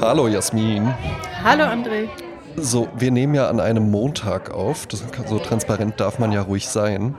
[0.00, 0.94] Hallo Jasmin.
[1.42, 2.08] Hallo André.
[2.56, 4.86] So, wir nehmen ja an einem Montag auf.
[4.86, 7.16] Das, so transparent darf man ja ruhig sein.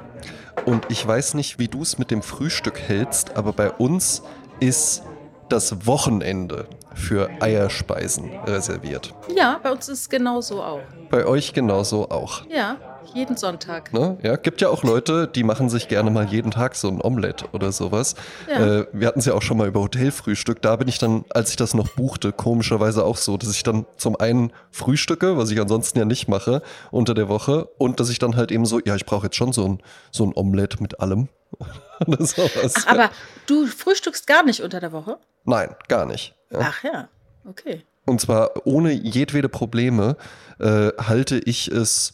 [0.66, 4.24] Und ich weiß nicht, wie du es mit dem Frühstück hältst, aber bei uns
[4.62, 5.04] ist
[5.50, 9.14] das Wochenende für Eierspeisen reserviert.
[9.36, 10.82] Ja, bei uns ist es genauso auch.
[11.10, 12.46] Bei euch genauso auch.
[12.50, 12.78] Ja,
[13.14, 13.94] jeden Sonntag.
[13.94, 14.18] Ne?
[14.24, 17.46] Ja, gibt ja auch Leute, die machen sich gerne mal jeden Tag so ein Omelett
[17.54, 18.16] oder sowas.
[18.50, 18.80] Ja.
[18.80, 20.62] Äh, wir hatten es ja auch schon mal über Hotelfrühstück.
[20.62, 23.86] Da bin ich dann, als ich das noch buchte, komischerweise auch so, dass ich dann
[23.98, 28.20] zum einen frühstücke, was ich ansonsten ja nicht mache unter der Woche, und dass ich
[28.20, 31.00] dann halt eben so, ja, ich brauche jetzt schon so ein, so ein Omelett mit
[31.00, 31.30] allem.
[32.08, 32.74] oder sowas.
[32.78, 33.10] Ach, aber
[33.46, 35.18] du frühstückst gar nicht unter der Woche?
[35.46, 36.36] Nein, gar nicht.
[36.52, 36.60] Ja.
[36.62, 37.10] Ach ja,
[37.46, 37.84] okay.
[38.06, 40.16] Und zwar ohne jedwede Probleme
[40.60, 42.14] äh, halte ich es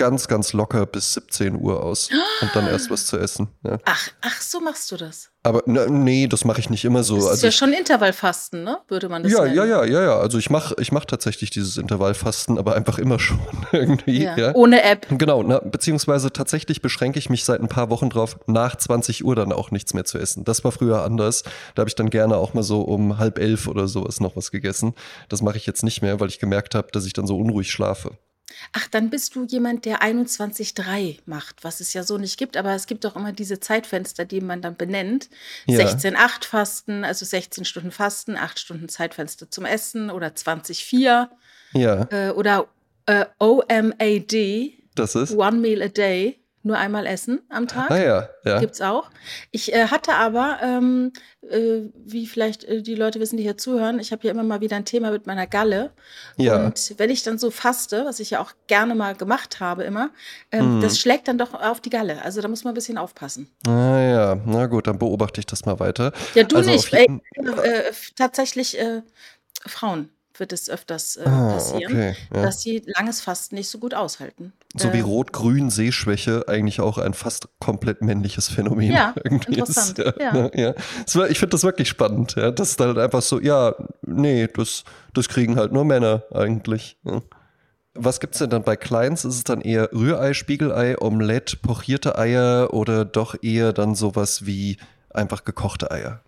[0.00, 2.08] ganz, ganz locker bis 17 Uhr aus
[2.40, 3.48] und dann erst was zu essen.
[3.62, 3.78] Ja.
[3.84, 5.30] Ach, ach, so machst du das.
[5.42, 7.16] Aber na, nee, das mache ich nicht immer so.
[7.16, 8.78] Das ist also ja ich, schon Intervallfasten, ne?
[8.88, 9.56] Würde man das ja, nennen.
[9.56, 10.18] ja, ja, ja, ja.
[10.18, 13.40] Also ich mache ich mach tatsächlich dieses Intervallfasten, aber einfach immer schon
[13.72, 14.22] irgendwie.
[14.22, 14.36] Ja.
[14.36, 14.54] Ja.
[14.54, 15.06] Ohne App.
[15.10, 19.36] Genau, na, beziehungsweise tatsächlich beschränke ich mich seit ein paar Wochen drauf, nach 20 Uhr
[19.36, 20.44] dann auch nichts mehr zu essen.
[20.44, 21.42] Das war früher anders.
[21.74, 24.50] Da habe ich dann gerne auch mal so um halb elf oder sowas noch was
[24.50, 24.94] gegessen.
[25.28, 27.70] Das mache ich jetzt nicht mehr, weil ich gemerkt habe, dass ich dann so unruhig
[27.70, 28.12] schlafe.
[28.72, 32.56] Ach, dann bist du jemand, der 21,3 macht, was es ja so nicht gibt.
[32.56, 35.28] Aber es gibt doch immer diese Zeitfenster, die man dann benennt.
[35.66, 35.86] Ja.
[35.86, 41.28] 16,8 Fasten, also 16 Stunden Fasten, 8 Stunden Zeitfenster zum Essen oder 20,4
[41.72, 42.68] Ja, äh, oder
[43.06, 45.32] äh, OMAD, das ist.
[45.32, 47.90] One Meal a Day, nur einmal essen am Tag.
[47.90, 48.58] Ah ja, ja.
[48.60, 49.08] Gibt's auch.
[49.50, 51.12] Ich äh, hatte aber, ähm,
[51.48, 54.60] äh, wie vielleicht äh, die Leute wissen, die hier zuhören, ich habe ja immer mal
[54.60, 55.92] wieder ein Thema mit meiner Galle.
[56.36, 56.66] Ja.
[56.66, 60.10] Und wenn ich dann so faste, was ich ja auch gerne mal gemacht habe immer,
[60.52, 60.80] ähm, Mhm.
[60.82, 62.22] das schlägt dann doch auf die Galle.
[62.22, 63.48] Also da muss man ein bisschen aufpassen.
[63.66, 66.12] Ah ja, na gut, dann beobachte ich das mal weiter.
[66.34, 66.92] Ja, du Also nicht.
[66.92, 67.06] Ey,
[67.64, 67.82] äh,
[68.16, 69.02] tatsächlich äh,
[69.66, 70.10] Frauen
[70.40, 72.42] wird es öfters äh, Ah, passieren, okay, ja.
[72.42, 74.52] dass sie langes Fasten nicht so gut aushalten.
[74.76, 79.98] So wie Äh, Rot-Grün Sehschwäche eigentlich auch ein fast komplett männliches Phänomen Ja, irgendwie interessant,
[80.00, 80.14] ist.
[80.20, 80.32] ja.
[80.32, 80.74] ne, ja.
[81.06, 82.50] Es war- Ich finde das wirklich spannend, ja.
[82.50, 84.84] Das ist halt einfach so, ja, nee, das,
[85.14, 86.96] das kriegen halt nur Männer eigentlich.
[87.04, 87.20] Ja.
[87.94, 89.24] Was gibt's denn dann bei Kleins?
[89.24, 94.78] Ist es dann eher Rührei, Spiegelei, Omelette, pochierte Eier oder doch eher dann sowas wie
[95.12, 96.20] einfach gekochte Eier?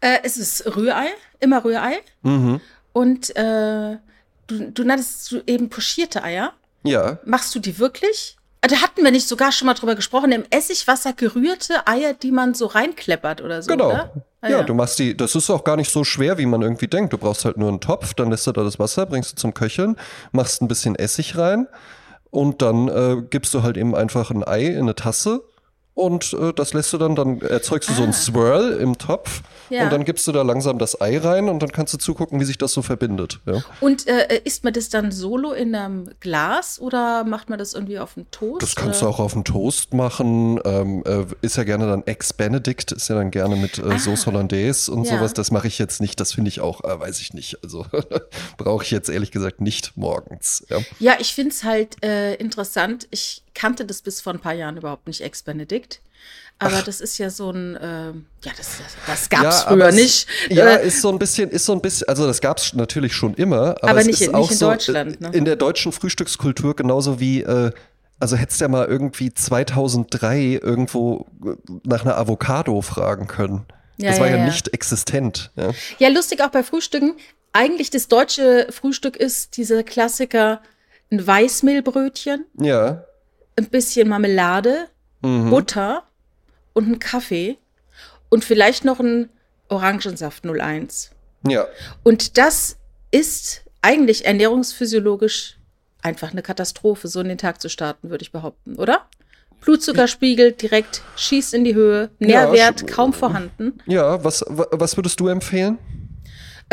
[0.00, 1.06] Äh, es ist Rührei,
[1.40, 1.94] immer Rührei.
[2.22, 2.60] Mhm.
[2.92, 3.96] Und äh,
[4.46, 6.52] du, du nanntest so eben pochierte Eier.
[6.84, 8.36] Ja, Machst du die wirklich?
[8.60, 12.54] Da hatten wir nicht sogar schon mal drüber gesprochen, im Essigwasser gerührte Eier, die man
[12.54, 13.88] so reinkleppert oder so, Genau.
[13.90, 14.12] oder?
[14.40, 16.88] Ah, ja, du machst die, das ist auch gar nicht so schwer, wie man irgendwie
[16.88, 17.12] denkt.
[17.12, 19.54] Du brauchst halt nur einen Topf, dann lässt du da das Wasser, bringst du zum
[19.54, 19.96] Köcheln,
[20.32, 21.66] machst ein bisschen Essig rein
[22.30, 25.42] und dann äh, gibst du halt eben einfach ein Ei in eine Tasse
[25.94, 28.14] und äh, das lässt du dann, dann erzeugst du so einen Ah.
[28.14, 29.84] Swirl im Topf Ja.
[29.84, 32.44] und dann gibst du da langsam das Ei rein und dann kannst du zugucken, wie
[32.44, 33.40] sich das so verbindet.
[33.46, 33.62] Ja.
[33.80, 37.98] Und äh, isst man das dann solo in einem Glas oder macht man das irgendwie
[37.98, 38.62] auf dem Toast?
[38.62, 39.14] Das kannst du oder?
[39.14, 40.58] auch auf dem Toast machen.
[40.64, 44.90] Ähm, äh, ist ja gerne dann Ex-Benedict, ist ja dann gerne mit äh, Sauce Hollandaise
[44.90, 45.16] und Ja.
[45.18, 45.34] sowas.
[45.34, 46.18] Das mache ich jetzt nicht.
[46.20, 47.58] Das finde ich auch, äh, weiß ich nicht.
[47.62, 47.84] Also
[48.56, 50.64] brauche ich jetzt ehrlich gesagt nicht morgens.
[50.68, 50.78] Ja.
[50.98, 53.06] Ja, ich finde es halt äh, interessant.
[53.10, 56.00] Ich kannte das bis vor ein paar Jahren überhaupt nicht, Ex-Benedict.
[56.58, 58.68] Aber das ist ja so ein, ähm, ja, das,
[59.06, 60.26] das gab es Ja, aber früher es- nicht.
[60.48, 63.14] Ja, Äh, ist so ein bisschen, ist so ein bisschen, also das gab es natürlich
[63.14, 65.30] schon immer, aber, Aber es nicht nicht in so Deutschland, ne?
[65.32, 67.72] in der deutschen Frühstückskultur genauso wie, äh,
[68.20, 73.64] also hättest du ja mal irgendwie 2003 irgendwo äh, nach einer Avocado fragen können.
[73.96, 74.46] Ja, das war ja, ja, ja.
[74.46, 75.50] nicht existent.
[75.98, 77.16] Ja, lustig auch bei Frühstücken.
[77.52, 80.62] Eigentlich das deutsche Frühstück ist dieser Klassiker,
[81.10, 83.04] ein Weißmehlbrötchen, ja.
[83.56, 84.88] Ein bisschen Marmelade,
[85.24, 85.50] Mhm.
[85.50, 86.02] Butter
[86.72, 87.56] und ein Kaffee
[88.28, 89.28] und vielleicht noch ein
[89.68, 91.10] Orangensaft 01.
[91.46, 91.66] Ja.
[92.02, 92.76] Und das
[93.12, 95.58] ist eigentlich ernährungsphysiologisch
[96.02, 99.06] einfach eine Katastrophe, so in den Tag zu starten, würde ich behaupten, oder?
[99.60, 103.78] Blutzuckerspiegel direkt schießt in die Höhe, Ja, Nährwert sch- kaum vorhanden.
[103.86, 105.78] Ja, was, wa- was würdest du empfehlen?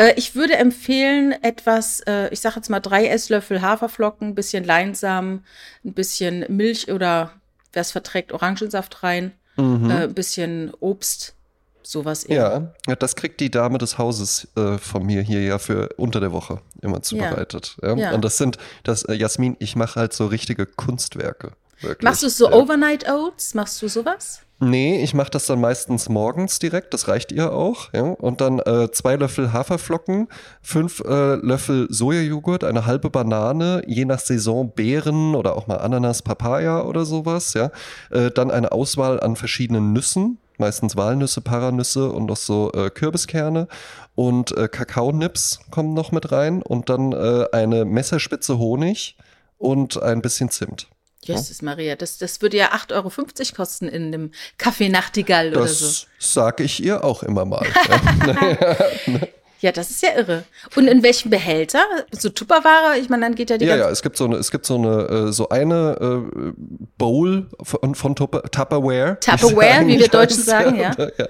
[0.00, 4.64] Äh, ich würde empfehlen, etwas, äh, ich sage jetzt mal drei Esslöffel Haferflocken, ein bisschen
[4.64, 5.44] Leinsamen,
[5.84, 7.32] ein bisschen Milch oder
[7.72, 11.34] wer es verträgt, Orangensaft rein, äh, ein bisschen Obst,
[11.82, 12.36] sowas eher.
[12.36, 16.20] Ja, ja, das kriegt die Dame des Hauses äh, von mir hier ja für unter
[16.20, 17.76] der Woche immer zubereitet.
[17.82, 17.94] Ja.
[17.94, 18.12] Ja.
[18.12, 21.52] Und das sind, das, äh, Jasmin, ich mache halt so richtige Kunstwerke.
[21.80, 22.04] Wirklich.
[22.04, 22.56] Machst du so ja.
[22.56, 23.54] Overnight Oats?
[23.54, 24.42] Machst du sowas?
[24.62, 27.94] Nee, ich mache das dann meistens morgens direkt, das reicht ihr auch.
[27.94, 28.02] Ja?
[28.02, 30.28] Und dann äh, zwei Löffel Haferflocken,
[30.60, 36.20] fünf äh, Löffel Sojajoghurt, eine halbe Banane, je nach Saison Beeren oder auch mal Ananas,
[36.20, 37.54] Papaya oder sowas.
[37.54, 37.70] Ja?
[38.10, 43.66] Äh, dann eine Auswahl an verschiedenen Nüssen, meistens Walnüsse, Paranüsse und noch so äh, Kürbiskerne
[44.14, 49.16] und äh, Kakaonips kommen noch mit rein und dann äh, eine Messerspitze Honig
[49.56, 50.90] und ein bisschen Zimt.
[51.22, 55.86] Jesus Maria, das, das würde ja 8,50 Euro kosten in einem Café Nachtigall oder so.
[55.86, 57.66] Das sage ich ihr auch immer mal.
[59.60, 60.44] Ja, das ist ja irre.
[60.74, 61.80] Und in welchem Behälter?
[62.12, 62.98] So Tupperware?
[62.98, 64.76] Ich meine, dann geht ja die Ja, ja, es gibt so eine, es gibt so
[64.76, 66.52] eine, äh, so eine äh,
[66.96, 69.18] Bowl von, von Tupper, Tupperware.
[69.20, 70.88] Tupperware, wie wir Deutschen sagen, ja.
[70.90, 71.26] Und, ja.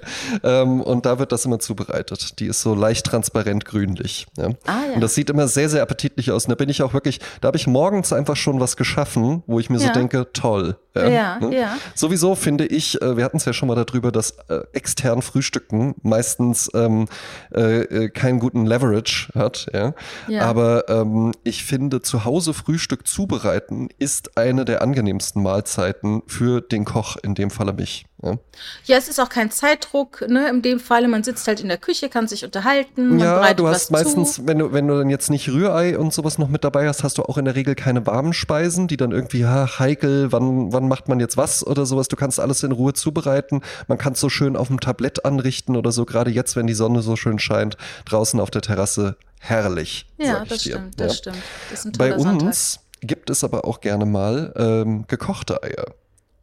[0.63, 2.39] Ähm, und da wird das immer zubereitet.
[2.39, 4.27] Die ist so leicht transparent grünlich.
[4.37, 4.51] Ja.
[4.67, 4.95] Ah, ja.
[4.95, 6.45] Und das sieht immer sehr, sehr appetitlich aus.
[6.45, 9.59] Und da bin ich auch wirklich, da habe ich morgens einfach schon was geschaffen, wo
[9.59, 9.93] ich mir so Ja.
[9.93, 10.77] denke, toll.
[10.95, 11.57] Ja, ne?
[11.57, 11.77] ja.
[11.95, 15.95] Sowieso finde ich, äh, wir hatten es ja schon mal darüber, dass äh, extern Frühstücken
[16.03, 17.07] meistens ähm,
[17.55, 19.67] äh, äh, keinen guten Leverage hat.
[19.73, 19.95] Ja?
[20.29, 20.43] Ja.
[20.43, 26.85] Aber ähm, ich finde, zu Hause Frühstück zubereiten ist eine der angenehmsten Mahlzeiten für den
[26.85, 28.05] Koch, in dem Falle mich.
[28.23, 28.37] Ja,
[28.85, 30.49] Ja, es ist auch kein Zeitdruck, ne?
[30.49, 33.91] In dem Falle, man sitzt halt in der Küche, kann sich unterhalten, ja du hast
[33.91, 34.47] meistens, zu.
[34.47, 37.19] wenn du, wenn du dann jetzt nicht Rührei und sowas noch mit dabei hast, hast
[37.19, 40.89] du auch in der Regel keine warmen Speisen, die dann irgendwie, ja, heikel, wann, wann
[40.89, 42.09] macht man jetzt was oder sowas.
[42.09, 43.63] Du kannst alles in Ruhe zubereiten.
[43.89, 46.75] Man kann es so schön auf dem Tablett anrichten oder so, gerade jetzt, wenn die
[46.75, 49.17] Sonne so schön scheint, draußen auf der Terrasse.
[49.39, 50.07] Herrlich.
[50.19, 50.73] Ja, das dir.
[50.73, 51.07] stimmt, ja.
[51.07, 51.39] das stimmt.
[51.71, 52.47] Das ist ein Bei toller Sonntag.
[52.49, 55.87] uns gibt es aber auch gerne mal ähm, gekochte Eier.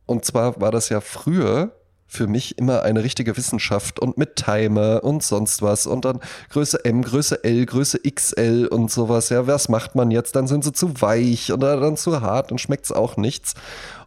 [0.08, 1.72] Und zwar war das ja früher
[2.08, 6.84] für mich immer eine richtige Wissenschaft und mit Timer und sonst was und dann Größe
[6.86, 9.30] M, Größe L, Größe XL und sowas.
[9.30, 10.36] Ja, was macht man jetzt?
[10.36, 13.54] Dann sind sie zu weich oder dann zu hart und schmeckt's auch nichts.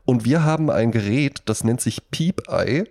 [0.06, 2.84] Und wir haben ein Gerät, das nennt sich Piep-Ei.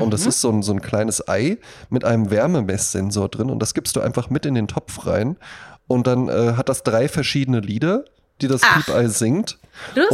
[0.00, 1.58] Und das ist so ein, so ein kleines Ei
[1.90, 3.50] mit einem Wärmemesssensor drin.
[3.50, 5.36] Und das gibst du einfach mit in den Topf rein.
[5.86, 8.06] Und dann äh, hat das drei verschiedene Lieder,
[8.42, 8.84] die das Ach.
[8.84, 9.58] Piep-Ei singt.
[9.94, 10.10] Lustig.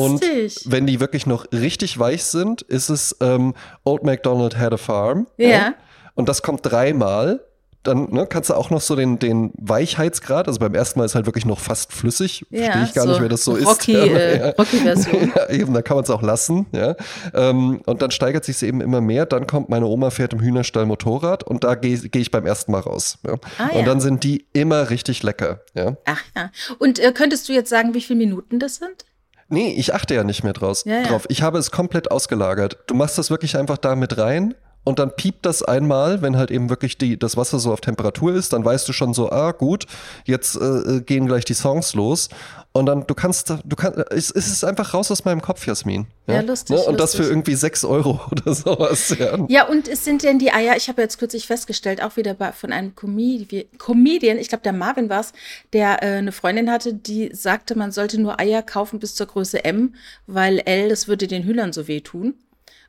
[0.67, 3.55] Und wenn die wirklich noch richtig weich sind, ist es ähm,
[3.85, 5.27] Old MacDonald had a farm.
[5.37, 5.75] Ja.
[6.15, 7.41] Und das kommt dreimal.
[7.89, 11.15] Dann ne, kannst du auch noch so den, den Weichheitsgrad, also beim ersten Mal ist
[11.15, 12.45] halt wirklich noch fast flüssig.
[12.51, 14.09] Ja, Verstehe ich gar so nicht, wer das so Rocky, ist.
[14.19, 14.51] Äh, ja.
[14.51, 15.33] Rocky-Version.
[15.37, 16.67] Ja, eben, da kann man es auch lassen.
[16.73, 16.97] Ja.
[17.33, 19.25] Ähm, und dann steigert sich eben immer mehr.
[19.25, 22.73] Dann kommt meine Oma fährt im Hühnerstall Motorrad und da gehe geh ich beim ersten
[22.73, 23.19] Mal raus.
[23.27, 23.37] Ja.
[23.57, 23.79] Ah, ja.
[23.79, 25.61] Und dann sind die immer richtig lecker.
[25.75, 25.97] Ja.
[26.05, 26.51] Ach ja.
[26.79, 29.07] Und äh, könntest du jetzt sagen, wie viele Minuten das sind?
[29.49, 31.03] Nee, ich achte ja nicht mehr draus, Ja, ja.
[31.05, 31.25] drauf.
[31.31, 32.77] Ich habe es komplett ausgelagert.
[32.87, 36.51] Du machst das wirklich einfach da mit rein und dann piept das einmal, wenn halt
[36.51, 39.53] eben wirklich die, das Wasser so auf Temperatur ist, dann weißt du schon so, ah
[39.53, 39.87] gut,
[40.25, 42.31] jetzt äh, gehen gleich die Songs los.
[42.73, 46.07] Und dann, du kannst, du kannst, es, es ist einfach raus aus meinem Kopf, Jasmin.
[46.27, 46.83] Ja, lustig, Ne?
[46.85, 47.27] Und das lustig.
[47.27, 49.15] für irgendwie 6 Euro oder sowas.
[49.19, 49.39] Ja.
[49.49, 52.53] Ja, und es sind denn die Eier, ich habe jetzt kürzlich festgestellt, auch wieder bei,
[52.53, 55.33] von einem Comedi Comedian, ich glaube, der Marvin war es,
[55.73, 59.65] der äh, eine Freundin hatte, die sagte, man sollte nur Eier kaufen bis zur Größe
[59.65, 59.95] M,
[60.27, 62.35] weil L, das würde den Hühnern so wehtun.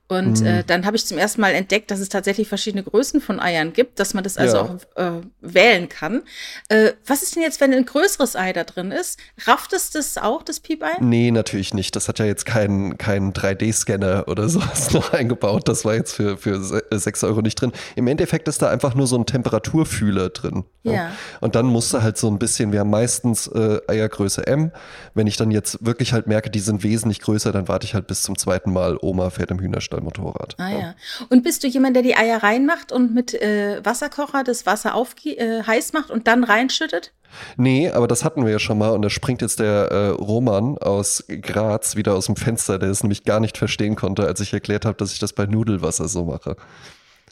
[0.09, 3.39] Und äh, dann habe ich zum ersten Mal entdeckt, dass es tatsächlich verschiedene Größen von
[3.39, 4.63] Eiern gibt, dass man das also Ja.
[4.63, 6.23] auch äh, wählen kann.
[6.67, 9.19] Äh, was ist denn jetzt, wenn ein größeres Ei da drin ist?
[9.45, 10.93] Rafft es das auch, das Piepei?
[10.99, 11.95] Nee, natürlich nicht.
[11.95, 15.67] Das hat ja jetzt keinen keinen 3D-Scanner oder sowas noch eingebaut.
[15.69, 17.71] Das war jetzt für, für se- 6 Euro nicht drin.
[17.95, 20.63] Im Endeffekt ist da einfach nur so ein Temperaturfühler drin.
[20.83, 21.11] Ja.
[21.41, 24.71] Und dann musst du halt so ein bisschen, wir haben meistens äh, Eiergröße M.
[25.13, 28.07] Wenn ich dann jetzt wirklich halt merke, die sind wesentlich größer, dann warte ich halt
[28.07, 28.97] bis zum zweiten Mal.
[29.01, 30.55] Oma fährt im Hühnerstall Motorrad.
[30.57, 30.95] Ah ja.
[31.29, 35.37] Und bist du jemand, der die Eier reinmacht und mit äh, Wasserkocher das Wasser aufgie
[35.37, 37.13] äh, heiß macht und dann reinschüttet?
[37.57, 40.77] Nee, aber das hatten wir ja schon mal und da springt jetzt der äh, Roman
[40.79, 44.51] aus Graz wieder aus dem Fenster, der es nämlich gar nicht verstehen konnte, als ich
[44.51, 46.55] erklärt habe, dass ich das bei Nudelwasser so mache.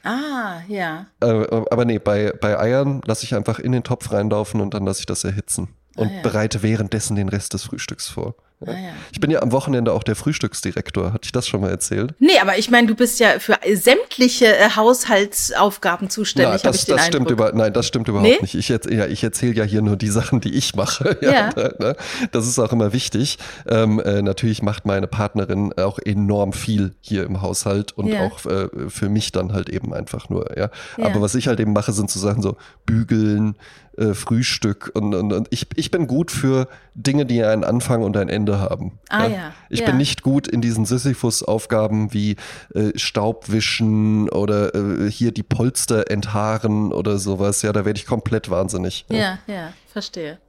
[0.04, 1.08] Ah, ja.
[1.22, 4.86] Äh, aber nee, bei, bei Eiern lasse ich einfach in den Topf reinlaufen und dann
[4.86, 5.70] lasse ich das erhitzen.
[5.96, 6.22] Und Ah, ja.
[6.22, 8.36] bereite währenddessen den Rest des Frühstücks vor.
[8.66, 8.74] Ja.
[8.74, 8.90] Ah, ja.
[9.12, 11.14] Ich bin ja am Wochenende auch der Frühstücksdirektor.
[11.14, 12.16] Hatte ich das schon mal erzählt?
[12.20, 16.82] Nee, aber ich meine, du bist ja für sämtliche äh, Haushaltsaufgaben zuständig, Nein, habe das,
[16.82, 18.38] ich das stimmt über, nein, das stimmt überhaupt Nee?
[18.42, 18.56] nicht.
[18.56, 21.18] Ich, ja, ich erzähle ja hier nur die Sachen, die ich mache.
[21.28, 21.50] Ja.
[21.80, 21.96] ne?
[22.32, 23.38] Das ist auch immer wichtig.
[23.68, 28.70] Ähm, äh, natürlich macht meine Partnerin auch enorm viel hier im Haushalt und auch äh,
[28.88, 30.58] für mich dann halt eben einfach nur.
[30.58, 30.70] Ja.
[30.98, 31.06] Ja.
[31.06, 33.56] Aber was ich halt eben mache, sind so Sachen so bügeln,
[33.98, 38.16] äh, Frühstück und, und, und ich, ich bin gut für Dinge, die einen Anfang und
[38.16, 39.00] ein Ende haben.
[39.10, 39.54] Ah, ja.
[39.70, 39.86] Ich Ja.
[39.88, 42.36] bin nicht gut in diesen Sisyphus-Aufgaben wie
[42.74, 47.62] äh, Staubwischen oder äh, hier die Polster enthaaren oder sowas.
[47.62, 49.06] Ja, da werde ich komplett wahnsinnig.
[49.10, 50.40] Ja, ja, verstehe.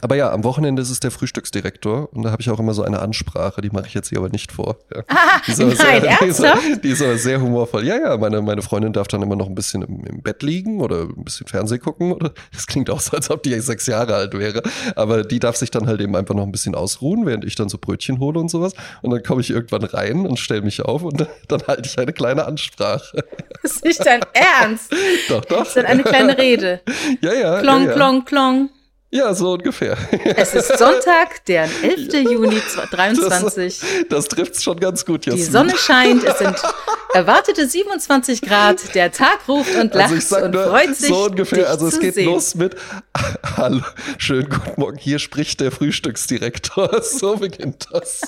[0.00, 2.82] Aber ja, am Wochenende ist es der Frühstücksdirektor und da habe ich auch immer so
[2.82, 4.76] eine Ansprache, die mache ich jetzt hier aber nicht vor.
[4.94, 5.02] Ja.
[5.14, 7.84] Ah, Die ist aber nein, sehr, die ist, die ist aber sehr humorvoll.
[7.86, 10.80] Ja, ja, meine, meine Freundin darf dann immer noch ein bisschen im, im Bett liegen
[10.80, 12.12] oder ein bisschen Fernsehen gucken.
[12.12, 14.62] Oder, das klingt auch so, als ob die sechs Jahre alt wäre.
[14.96, 17.68] Aber die darf sich dann halt eben einfach noch ein bisschen ausruhen, während ich dann
[17.68, 18.72] so Brötchen hole und sowas.
[19.02, 22.12] Und dann komme ich irgendwann rein und stelle mich auf und dann halte ich eine
[22.12, 23.24] kleine Ansprache.
[23.62, 24.92] Das ist nicht dein Ernst.
[25.28, 25.58] Doch, doch.
[25.58, 26.80] Das ist dann eine kleine Rede.
[27.20, 27.60] Ja, ja.
[27.60, 27.94] Klong, ja, ja.
[27.94, 28.70] klong, klong.
[29.14, 29.98] Ja, so ungefähr.
[30.36, 32.14] Es ist Sonntag, der 11.
[32.30, 33.80] Juni 2023.
[33.80, 35.50] Das, das trifft's schon ganz gut, Die Jasmin.
[35.52, 36.56] Sonne scheint, es sind
[37.12, 41.08] erwartete 27 Grad, der Tag ruft und lacht Also ich sag und nur, freut sich,
[41.08, 42.24] so ungefähr, also es geht sehen.
[42.24, 42.74] los mit
[43.58, 43.82] Hallo,
[44.16, 47.02] schönen guten Morgen, hier spricht der Frühstücksdirektor.
[47.02, 48.22] So beginnt das.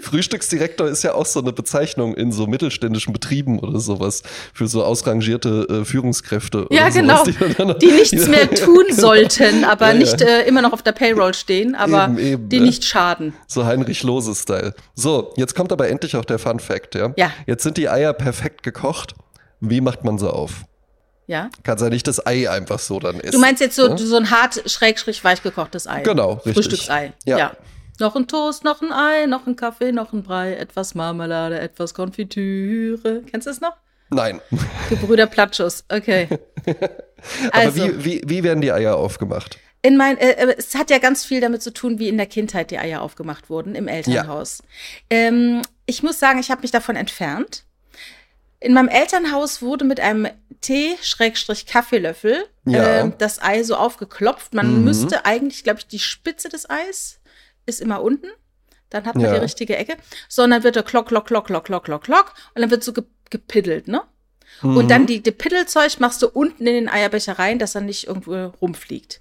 [0.00, 4.22] Frühstücksdirektor ist ja auch so eine Bezeichnung in so mittelständischen Betrieben oder sowas
[4.54, 6.66] für so ausrangierte äh, Führungskräfte.
[6.70, 7.24] Ja, genau.
[7.24, 9.98] sowas, die, dann- Die nichts mehr tun sollten, aber Ja, ja.
[9.98, 12.66] nicht äh, immer noch auf der Payroll stehen, aber Eben, eben, die ne?
[12.66, 13.34] nicht schaden.
[13.46, 14.74] So Heinrich Lose-Style.
[14.94, 17.12] So, jetzt kommt aber endlich auch der Fun Fact, ja?
[17.16, 17.30] Ja.
[17.46, 19.14] Jetzt sind die Eier perfekt gekocht.
[19.60, 20.64] Wie macht man sie auf?
[21.26, 21.50] Ja?
[21.62, 23.32] Kannst ja nicht das Ei einfach so dann essen.
[23.32, 23.98] Du meinst jetzt so, ne?
[23.98, 26.00] so ein hart schrägstrich weich gekochtes Ei.
[26.00, 26.54] Genau, richtig.
[26.54, 27.12] Frühstücksei.
[27.26, 27.38] Ja.
[27.38, 27.52] Ja.
[28.00, 31.94] Noch ein Toast, noch ein Ei, noch ein Kaffee, noch ein Brei, etwas Marmelade, etwas
[31.94, 33.22] Konfitüre.
[33.30, 33.76] Kennst du es noch?
[34.10, 34.40] Nein.
[34.88, 35.84] Gebrüder Platschus.
[35.90, 36.28] Okay.
[37.52, 39.58] Aber Also, wie, wie, wie werden die Eier aufgemacht?
[39.80, 42.26] in mein, äh, äh, es hat ja ganz viel damit zu tun, wie in der
[42.26, 44.60] Kindheit die Eier aufgemacht wurden im Elternhaus.
[45.08, 47.64] Ähm, ich muss sagen, ich habe mich davon entfernt.
[48.60, 50.26] In meinem Elternhaus wurde mit einem
[50.62, 53.00] Tee-Kaffeelöffel Ja.
[53.02, 54.52] ähm, das Ei so aufgeklopft.
[54.52, 54.84] Man Mhm.
[54.84, 57.17] müsste eigentlich, glaube ich, die Spitze des Eis
[57.68, 58.28] ist immer unten.
[58.90, 59.34] Dann hat man Ja.
[59.34, 59.96] die richtige Ecke.
[60.28, 62.34] So, und dann wird da klock, klock, klock, klock, klock, klock, klock.
[62.54, 64.00] Und dann wird so ge gepiddelt, ne?
[64.62, 64.76] Mhm.
[64.78, 68.06] Und dann die, die Piddelzeug machst du unten in den Eierbecher rein, dass er nicht
[68.06, 69.20] irgendwo rumfliegt.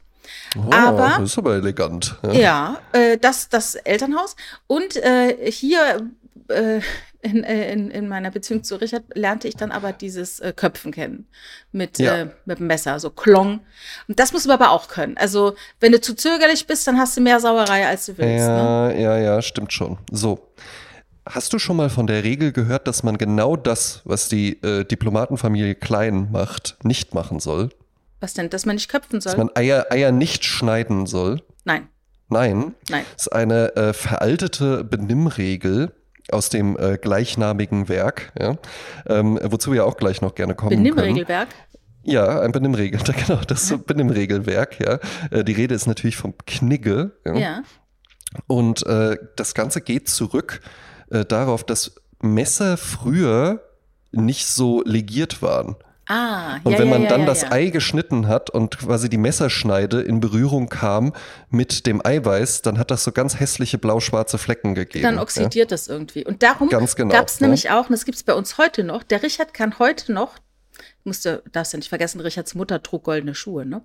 [0.57, 2.15] Oh, aber- Das ist aber elegant.
[2.23, 2.31] Ja.
[2.33, 4.37] Ja, äh, das, das Elternhaus.
[4.67, 6.09] Und äh, hier
[6.47, 6.79] äh,
[7.27, 10.91] in, äh, in, in meiner Beziehung zu Richard lernte ich dann aber dieses äh, Köpfen
[10.91, 11.27] kennen.
[11.71, 12.15] Mit, Ja.
[12.21, 13.59] äh, mit dem Messer, so Klong.
[14.07, 15.17] Und das musst du aber auch können.
[15.17, 18.47] Also, wenn du zu zögerlich bist, dann hast du mehr Sauerei, als du willst.
[18.47, 18.47] Ne?
[18.47, 19.97] Ja, ja, ja, stimmt schon.
[20.11, 20.47] So.
[21.29, 24.85] Hast du schon mal von der Regel gehört, dass man genau das, was die äh,
[24.85, 27.69] Diplomatenfamilie Klein macht, nicht machen soll?
[28.21, 29.31] Was denn, dass man nicht köpfen soll?
[29.33, 31.41] Dass man Eier, Eier nicht schneiden soll?
[31.65, 31.89] Nein,
[32.29, 32.73] Nein.
[32.89, 33.05] nein.
[33.13, 35.91] Das ist eine äh, veraltete Benimmregel
[36.31, 38.57] aus dem äh, gleichnamigen Werk, ja,
[39.07, 40.83] ähm, wozu wir auch gleich noch gerne kommen können.
[40.83, 41.49] Benimmregelwerk.
[42.03, 44.99] Ja, ein Benimmregel, genau, das ist so Benimmregelwerk, ja.
[45.31, 47.11] Äh, die Rede ist natürlich vom Knigge.
[47.25, 47.35] Ja.
[47.35, 47.63] Ja.
[48.47, 50.61] Und äh, das Ganze geht zurück
[51.11, 53.61] äh, darauf, dass Messer früher
[54.11, 55.75] nicht so legiert waren.
[56.07, 57.51] Ah, Und ja, wenn ja, man ja, dann ja, das ja.
[57.51, 61.13] Ei geschnitten hat und quasi die Messerschneide in Berührung kam
[61.49, 65.03] mit dem Eiweiß, dann hat das so ganz hässliche blau-schwarze Flecken gegeben.
[65.03, 65.21] Dann ja.
[65.21, 66.25] oxidiert das irgendwie.
[66.25, 67.45] Und darum genau, gab es ja.
[67.45, 70.35] nämlich auch, und das gibt es bei uns heute noch, der Richard kann heute noch,
[71.03, 73.81] musste, darfst du nicht vergessen, Richards Mutter trug goldene Schuhe, ne?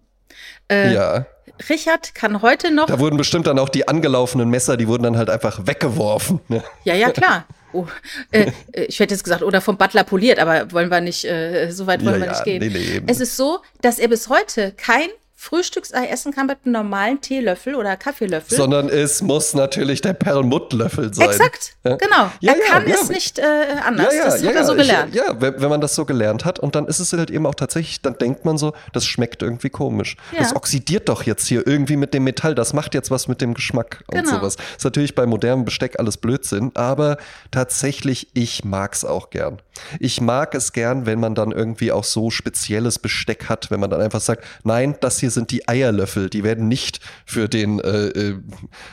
[0.70, 1.26] Äh, Ja,
[1.68, 5.16] Richard kann heute noch, da wurden bestimmt dann auch die angelaufenen Messer, die wurden dann
[5.16, 6.40] halt einfach weggeworfen.
[6.48, 6.62] Ne?
[6.84, 7.46] ja, ja, klar.
[7.72, 7.86] Oh,
[8.30, 11.70] äh, äh, ich hätte jetzt gesagt, oder vom Butler poliert, aber wollen wir nicht, äh,
[11.70, 12.58] so weit wollen Ja, wir ja, nicht gehen.
[12.60, 13.02] nee, nee.
[13.06, 15.08] Es ist so, dass er bis heute kein
[15.42, 18.56] Frühstücksei essen kann mit einem normalen Teelöffel oder Kaffeelöffel.
[18.56, 21.30] Sondern es muss natürlich der Perlmuttlöffel sein.
[21.30, 21.96] Exakt, Ja.
[21.96, 22.30] genau.
[22.38, 23.42] Ja, er ja, kann es nicht äh,
[23.84, 24.14] anders.
[24.22, 25.14] das hat er so ich- gelernt.
[25.16, 27.56] ja, wenn, wenn man das so gelernt hat und dann ist es halt eben auch
[27.56, 30.16] tatsächlich, dann denkt man so, das schmeckt irgendwie komisch.
[30.38, 33.54] Das oxidiert doch jetzt hier irgendwie mit dem Metall, das macht jetzt was mit dem
[33.54, 34.36] Geschmack und Genau.
[34.36, 34.56] sowas.
[34.76, 37.16] Ist natürlich bei modernem Besteck alles Blödsinn, aber
[37.50, 39.60] tatsächlich, ich mag's auch gern.
[39.98, 43.90] Ich mag es gern, wenn man dann irgendwie auch so spezielles Besteck hat, wenn man
[43.90, 48.08] dann einfach sagt, nein, das hier sind die Eierlöffel, die werden nicht für den äh,
[48.08, 48.34] äh,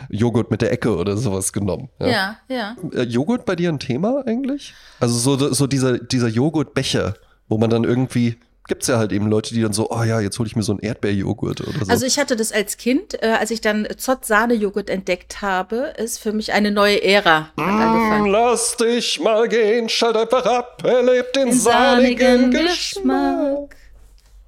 [0.09, 1.89] Joghurt mit der Ecke oder sowas genommen.
[1.99, 2.75] Ja, ja.
[2.93, 4.73] Äh, Joghurt bei dir ein Thema eigentlich?
[4.99, 7.13] Also so, so dieser, dieser Joghurtbecher,
[7.47, 10.37] wo man dann irgendwie, gibt's ja halt eben Leute, die dann so, oh ja, jetzt
[10.39, 11.91] hole ich mir so einen Erdbeerjoghurt oder so.
[11.91, 16.31] Also ich hatte das als Kind, äh, als ich dann Zott-Sahne-Joghurt entdeckt habe, ist für
[16.33, 18.31] mich eine neue Ära Mm, angefangen.
[18.31, 23.48] Lass dich mal gehen, schalt einfach ab, erlebt den, sahnigen Geschmack.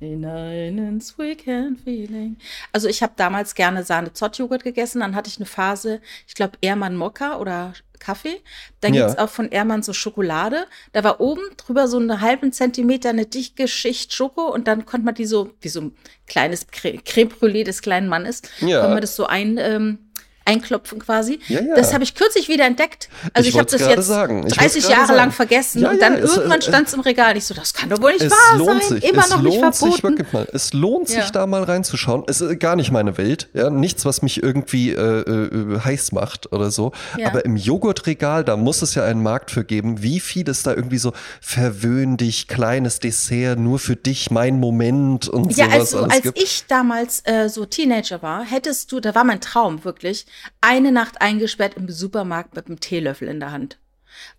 [0.01, 2.36] In einen Weekend Feeling.
[2.74, 5.00] Also ich habe damals gerne Sahne-Zott-Joghurt gegessen.
[5.01, 8.41] Dann hatte ich eine Phase, ich glaube Ehrmann Mokka oder Kaffee.
[8.79, 9.05] Dann Ja.
[9.05, 10.65] gibt's auch von Ehrmann so Schokolade.
[10.91, 15.05] Da war oben drüber so einen halben Zentimeter eine dichte Schicht Schoko und dann konnte
[15.05, 18.79] man die so, wie so ein kleines Cre- Creme Brûlée des kleinen Mannes, Ja.
[18.79, 20.00] konnte man das so ein, ähm,
[20.45, 21.39] einklopfen quasi.
[21.48, 21.75] Ja, ja.
[21.75, 23.10] Das habe ich kürzlich wieder entdeckt.
[23.33, 24.45] Also ich, Ich habe das jetzt sagen.
[24.48, 25.31] Ich 30 wollt's gerade Jahre lang sagen.
[25.33, 27.38] vergessen Ja, und ja, dann es, irgendwann äh, stand es im Regal.
[27.38, 28.81] Ich so, das kann doch wohl nicht wahr sein.
[29.01, 29.10] sich.
[29.10, 30.03] Immer es noch nicht lohnt sich verboten.
[30.03, 30.48] wirklich mal.
[30.53, 31.29] Es lohnt sich Ja.
[31.31, 32.24] da mal reinzuschauen.
[32.27, 33.50] Es ist gar nicht meine Welt.
[33.53, 36.91] Ja, nichts, was mich irgendwie äh, äh, heiß macht oder so.
[37.17, 37.27] Ja.
[37.27, 40.01] Aber im Joghurtregal, da muss es ja einen Markt für geben.
[40.01, 45.27] Wie viel ist da irgendwie so verwöhn dich, kleines Dessert, nur für dich, mein Moment
[45.29, 46.41] und Ja, sowas also als gibt.
[46.41, 50.25] ich damals äh, so Teenager war, hättest du, da war mein Traum wirklich,
[50.61, 53.77] eine Nacht eingesperrt im Supermarkt mit einem Teelöffel in der Hand.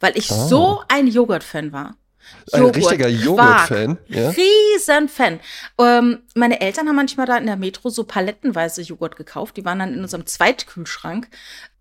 [0.01, 1.97] Weil ich so ein Joghurt-Fan war.
[2.53, 2.59] Ah.
[2.59, 4.31] Ein richtiger Joghurt-Fan, ja?
[4.31, 5.41] Riesen Fan.
[5.79, 9.57] Ähm, meine Eltern haben manchmal da in der Metro so palettenweise Joghurt gekauft.
[9.57, 11.29] Die waren dann in unserem Zweitkühlschrank.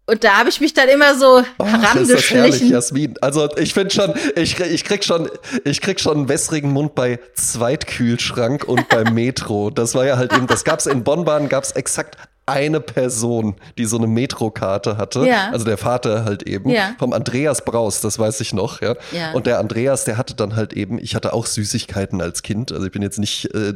[0.08, 2.72] Und da habe ich mich dann immer so Ach, ist das herrlich, herangeschlichen.
[2.72, 3.13] Jasmin.
[3.22, 5.30] Also ich finde schon, ich, ich krieg schon,
[5.63, 9.70] ich krieg schon einen wässrigen Mund bei Zweitkühlschrank und beim Metro.
[9.70, 12.18] Das war ja halt eben, das gab's in Bonn-Bahn, gab's exakt
[12.51, 15.25] eine Person, die so eine Metrokarte hatte.
[15.25, 15.50] Ja.
[15.51, 16.70] Also der Vater halt eben.
[16.70, 16.96] Ja.
[17.00, 18.96] Vom Andreas Braus, das weiß ich noch, ja.
[19.12, 19.31] Ja.
[19.34, 22.72] Und der Andreas, der hatte dann halt eben, ich hatte auch Süßigkeiten als Kind.
[22.72, 23.74] Also ich bin jetzt nicht äh,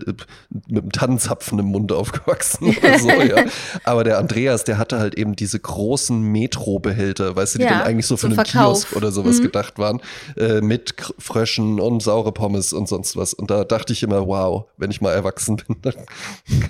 [0.67, 3.43] mit einem Tannenzapfen im Mund aufgewachsen oder so, ja.
[3.83, 8.07] Aber der Andreas, der hatte halt eben diese großen Metro-Behälter, weißt du, die dann eigentlich
[8.07, 8.53] so für einen Verkauf.
[8.81, 9.43] Kiosk oder sowas Mhm.
[9.43, 10.01] gedacht waren,
[10.37, 13.33] äh, mit Fröschen und saure Pommes und sonst was.
[13.33, 15.93] Und da dachte ich immer, wow, wenn ich mal erwachsen bin, dann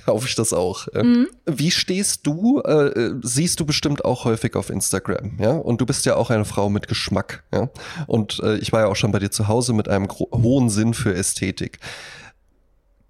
[0.06, 0.88] kaufe ich das auch.
[0.94, 1.28] Mhm.
[1.46, 5.52] Wie stehst du, äh, äh, siehst du bestimmt auch häufig auf Instagram, ja?
[5.52, 7.70] Und du bist ja auch eine Frau mit Geschmack, ja?
[8.06, 10.94] Und äh, ich war ja auch schon bei dir zu Hause mit einem hohen Sinn
[10.94, 11.80] für Ästhetik.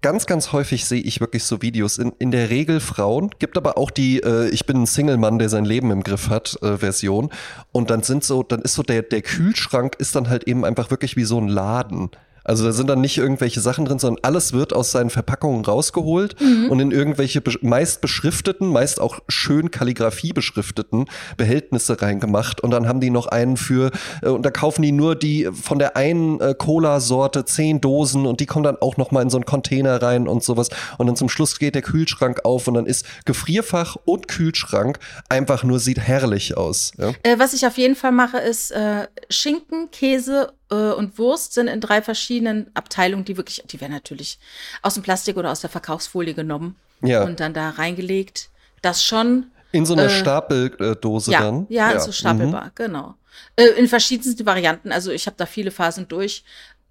[0.02, 1.98] Ganz, ganz häufig sehe ich wirklich so Videos.
[1.98, 5.48] In, in der Regel Frauen, gibt aber auch die, äh, ich bin ein Single-Mann, der
[5.48, 7.30] sein Leben im Griff hat, äh, Version.
[7.72, 10.90] Und dann sind so, dann ist so der, der Kühlschrank ist dann halt eben einfach
[10.92, 12.10] wirklich wie so ein Laden.
[12.46, 16.36] Also da sind dann nicht irgendwelche Sachen drin, sondern alles wird aus seinen Verpackungen rausgeholt
[16.70, 22.60] und in irgendwelche meist beschrifteten, meist auch schön Kalligrafie beschrifteten Behältnisse reingemacht.
[22.60, 23.90] Und dann haben die noch einen für,
[24.22, 28.40] äh, und da kaufen die nur die von der einen äh, Cola-Sorte zehn Dosen und
[28.40, 30.68] die kommen dann auch noch mal in so einen Container rein und sowas.
[30.98, 34.98] Und dann zum Schluss geht der Kühlschrank auf und dann ist Gefrierfach und Kühlschrank
[35.28, 36.92] einfach nur sieht herrlich aus.
[36.98, 37.12] Ja?
[37.22, 41.68] Äh, was ich auf jeden Fall mache, ist äh, Schinken, Käse äh, und Wurst sind
[41.68, 44.38] in drei verschiedenen Abteilungen, die wirklich, die werden natürlich
[44.82, 47.24] aus dem Plastik oder aus der Verkaufsfolie genommen Ja.
[47.24, 48.50] und dann da reingelegt.
[48.82, 49.50] Das schon.
[49.72, 51.66] In so einer Äh, Stapeldose Ja, dann.
[51.68, 52.12] ja, so Mhm.
[52.12, 53.14] stapelbar, genau.
[53.56, 54.92] Äh, in verschiedensten Varianten.
[54.92, 56.44] Also ich habe da viele Phasen durch.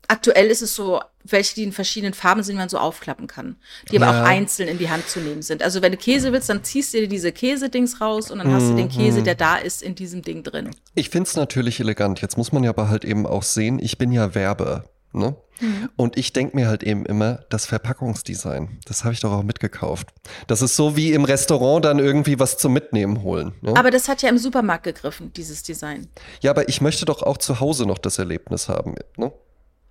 [0.08, 3.56] Aktuell ist es so, welche, die in verschiedenen Farben sind, die man so aufklappen kann.
[3.92, 4.22] Die aber Ja.
[4.24, 5.64] auch einzeln in die Hand zu nehmen sind.
[5.64, 8.70] Also wenn du Käse willst, dann ziehst du dir diese Käsedings raus und dann hast
[8.70, 9.24] du den Käse, Mhm.
[9.24, 10.70] der da ist, in diesem Ding drin.
[10.94, 12.22] Ich find's natürlich elegant.
[12.22, 14.86] Jetzt muss man ja aber halt eben auch sehen, ich bin ja Werber.
[15.14, 15.36] Ne?
[15.62, 15.90] Mhm.
[15.96, 20.10] Und ich denk mir halt eben immer, das Verpackungsdesign, das habe ich doch auch mitgekauft.
[20.48, 23.54] Das ist so wie im Restaurant dann irgendwie was zum Mitnehmen holen.
[23.62, 23.74] Ne?
[23.78, 26.08] Aber das hat ja im Supermarkt gegriffen, dieses Design.
[26.42, 28.96] ja, aber ich möchte doch auch zu Hause noch das Erlebnis haben.
[29.16, 29.32] Ne?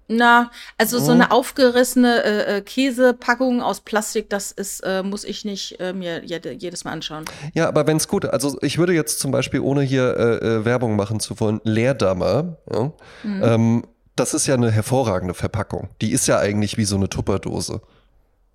[0.06, 1.04] Na, also Mhm.
[1.04, 5.92] so eine aufgerissene äh, äh, Käsepackung aus Plastik, das ist, äh, muss ich nicht äh,
[5.94, 7.24] mir jede, jedes Mal anschauen.
[7.54, 10.96] Ja, aber wenn's gut, also ich würde jetzt zum Beispiel, ohne hier äh, äh, Werbung
[10.96, 13.42] machen zu wollen, Leerdammer, ja, Mhm.
[13.42, 13.84] ähm,
[14.16, 15.88] das ist ja eine hervorragende Verpackung.
[16.00, 17.80] Die ist ja eigentlich wie so eine Tupperdose.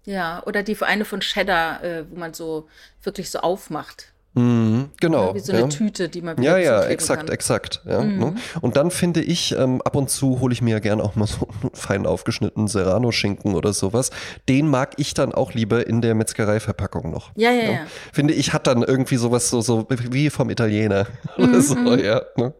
[0.05, 2.67] Ja, oder die eine von Cheddar, wo man so
[3.03, 4.13] wirklich so aufmacht.
[4.35, 5.33] Mhm, genau.
[5.33, 5.67] Wie so eine ja.
[5.67, 7.33] Tüte, die man Ja, wieder ja, zukleben exakt, kann.
[7.33, 7.81] exakt.
[7.85, 8.19] Ja, Mhm.
[8.19, 8.35] ne?
[8.61, 11.25] Und dann finde ich, ähm, ab und zu hole ich mir ja gerne auch mal
[11.27, 14.11] so einen fein aufgeschnittenen Serrano-Schinken oder sowas.
[14.47, 17.31] Den mag ich dann auch lieber in der Metzgereiverpackung noch.
[17.35, 17.79] Ja, ja, ja.
[18.13, 22.21] Finde ich, hat dann irgendwie sowas so, so wie vom Italiener oder so, ja.
[22.37, 22.53] Ne?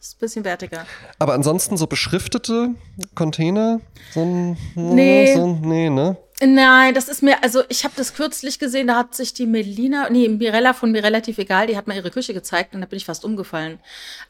[0.00, 0.86] Ist ein bisschen wertiger.
[1.18, 2.70] Aber ansonsten so beschriftete
[3.16, 3.80] Container,
[4.12, 5.34] so ein, Nee.
[5.34, 6.16] so ein, nee, ne?
[6.42, 10.08] Nein, das ist mir, also ich habe das kürzlich gesehen, da hat sich die Melina,
[10.08, 12.96] nee, Mirella von mir relativ egal, die hat mal ihre Küche gezeigt und da bin
[12.96, 13.78] ich fast umgefallen.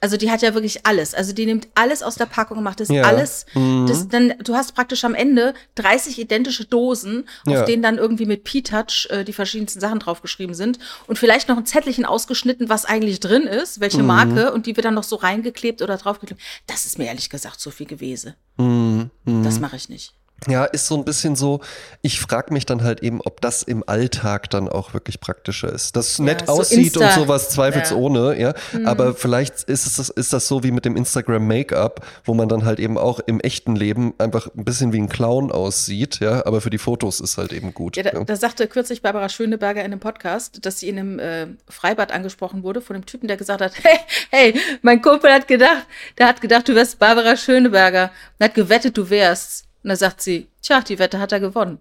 [0.01, 1.15] Also die hat ja wirklich alles.
[1.15, 3.03] Also die nimmt alles aus der Packung und macht das Ja.
[3.05, 3.47] alles.
[3.55, 3.87] Mhm.
[3.87, 7.61] Das, dann, du hast praktisch am Ende 30 identische Dosen, Ja.
[7.61, 11.59] auf denen dann irgendwie mit P-Touch äh, die verschiedensten Sachen draufgeschrieben sind und vielleicht noch
[11.59, 13.81] ein Zettelchen ausgeschnitten, was eigentlich drin ist, Mhm.
[13.83, 16.41] welche Marke und die wird dann noch so reingeklebt oder draufgeklebt.
[16.67, 18.35] Das ist mir ehrlich gesagt zu viel gewesen.
[18.57, 19.11] Mhm.
[19.25, 19.45] Mhm.
[19.45, 20.13] Das mache ich nicht.
[20.49, 21.61] Ja, ist so ein bisschen so,
[22.01, 25.97] ich frage mich dann halt eben, ob das im Alltag dann auch wirklich praktischer ist.
[25.97, 28.55] Das nett so aussieht und Insta- sowas zweifelsohne, ja.
[28.73, 28.87] Mhm.
[28.87, 32.65] Aber vielleicht ist es ist das so wie mit dem Instagram Make-up, wo man dann
[32.65, 36.47] halt eben auch im echten Leben einfach ein bisschen wie ein Clown aussieht, ja.
[36.47, 37.97] Aber für die Fotos ist halt eben gut.
[37.99, 41.47] Ja, da, da sagte kürzlich Barbara Schöneberger in einem Podcast, dass sie in einem äh,
[41.69, 43.99] Freibad angesprochen wurde von einem Typen, der gesagt hat, hey,
[44.31, 48.97] hey, mein Kumpel hat gedacht, der hat gedacht, du wärst Barbara Schöneberger und hat gewettet,
[48.97, 49.65] du wärst.
[49.83, 51.79] Und da sagt sie, tja, die Wette hat er gewonnen.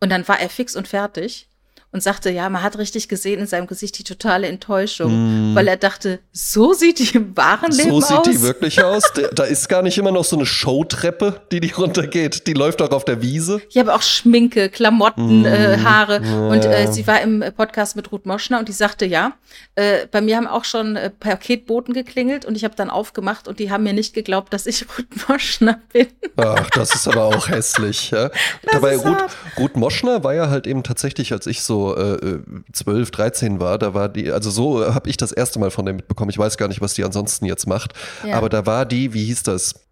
[0.00, 1.48] Und dann war er fix und fertig.
[1.96, 5.54] Und sagte, ja, man hat richtig gesehen in seinem Gesicht die totale Enttäuschung, mm.
[5.54, 8.08] weil er dachte, so sieht die im wahren Leben aus.
[8.08, 9.02] So sieht die wirklich aus.
[9.34, 12.46] da ist gar nicht immer noch so eine Showtreppe, die die runtergeht.
[12.46, 13.62] Die läuft auch auf der Wiese.
[13.70, 15.46] Ja, aber auch Schminke, Klamotten, mm.
[15.46, 16.20] äh, Haare.
[16.22, 16.48] Ja.
[16.48, 19.32] Und äh, sie war im Podcast mit Ruth Moschner und die sagte, ja,
[19.74, 23.58] äh, bei mir haben auch schon äh, Paketboten geklingelt und ich habe dann aufgemacht und
[23.58, 26.08] die haben mir nicht geglaubt, dass ich Ruth Moschner bin.
[26.36, 28.10] Ach, das ist aber auch hässlich.
[28.10, 28.30] Ja?
[28.70, 29.24] Dabei Ruth,
[29.58, 32.40] Ruth Moschner war ja halt eben tatsächlich, als ich so äh,
[32.72, 35.94] 12, 13 war, da war die, also so habe ich das erste Mal von der
[35.94, 36.30] mitbekommen.
[36.30, 37.92] Ich weiß gar nicht, was die ansonsten jetzt macht.
[38.24, 38.36] Ja.
[38.36, 39.86] Aber da war die, wie hieß das?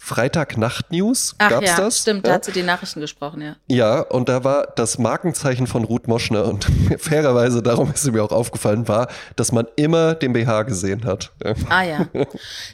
[0.00, 1.98] Freitag-Nacht-News, gab's ja, das?
[1.98, 2.30] Stimmt, ja?
[2.30, 3.56] da hat sie die Nachrichten gesprochen, ja.
[3.66, 6.66] Ja, und da war das Markenzeichen von Ruth Moschner und
[6.98, 11.32] fairerweise, darum ist sie mir auch aufgefallen, war, dass man immer den BH gesehen hat.
[11.68, 12.06] Ah ja.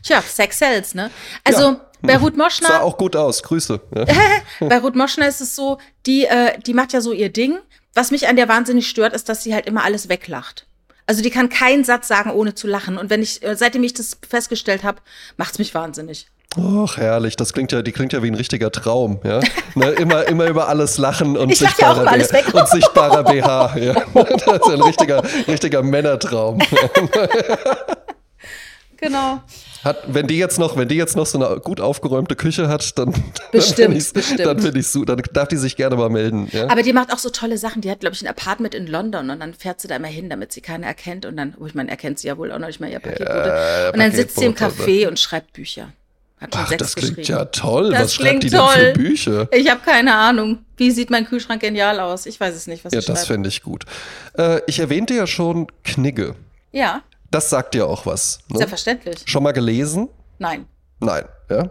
[0.03, 1.11] Tja, Sex sells, ne?
[1.43, 1.81] Also ja.
[2.03, 2.69] bei Ruth Moschner.
[2.69, 3.81] Sah auch gut aus, Grüße.
[4.61, 7.59] Bei Ruth Moschner ist es so, die, äh, die macht ja so ihr Ding.
[7.95, 10.67] Was mich an der wahnsinnig stört, ist, dass sie halt immer alles weglacht.
[11.07, 12.99] Also die kann keinen Satz sagen, ohne zu lachen.
[12.99, 14.99] Und wenn ich, äh, seitdem ich das festgestellt habe,
[15.37, 16.29] macht's mich wahnsinnig.
[16.57, 17.37] Och, herrlich.
[17.37, 19.41] Das klingt ja, die klingt ja wie ein richtiger Traum, ja.
[19.75, 22.55] Ne, immer, immer über alles lachen und, ich sichtbarer, ja alles weg.
[22.55, 23.77] und sichtbarer BH.
[23.77, 23.95] Ja.
[24.15, 26.61] Das ist ein richtiger, richtiger Männertraum.
[28.99, 29.43] Genau.
[29.83, 32.99] Hat, wenn die jetzt noch, wenn die jetzt noch so eine gut aufgeräumte Küche hat,
[32.99, 33.13] dann,
[33.53, 34.41] bestimmt, dann, bestimmt.
[34.41, 36.49] dann finde ich dann darf die sich gerne mal melden.
[36.53, 36.69] Ja?
[36.69, 37.83] Aber die macht auch so tolle Sachen.
[37.83, 40.31] Die hat, glaube ich, ein Apartment in London und dann fährt sie da immer hin,
[40.31, 42.69] damit sie keiner erkennt und dann, oh, ich meine, erkennt sie ja wohl auch noch
[42.69, 43.49] nicht mal ihr Paketbote.
[43.49, 45.93] Ja, und dann sitzt sie im Café und schreibt Bücher.
[46.53, 47.91] Ach, das klingt ja toll.
[47.91, 48.75] Das was schreibt die toll.
[48.77, 49.49] denn für Bücher?
[49.53, 50.59] Ich habe keine Ahnung.
[50.77, 52.27] Wie sieht mein Kühlschrank genial aus?
[52.27, 52.93] Ich weiß es nicht, was.
[52.93, 53.85] Ja, das fände ich gut.
[54.37, 56.35] Äh, ich erwähnte ja schon Knigge.
[56.73, 57.03] Ja.
[57.35, 58.39] Das sagt dir auch was.
[58.49, 58.59] Ne?
[58.59, 59.25] Selbstverständlich.
[59.27, 60.09] Schon mal gelesen?
[60.39, 60.69] Nein.
[61.01, 61.25] Nein.
[61.51, 61.69] Ja?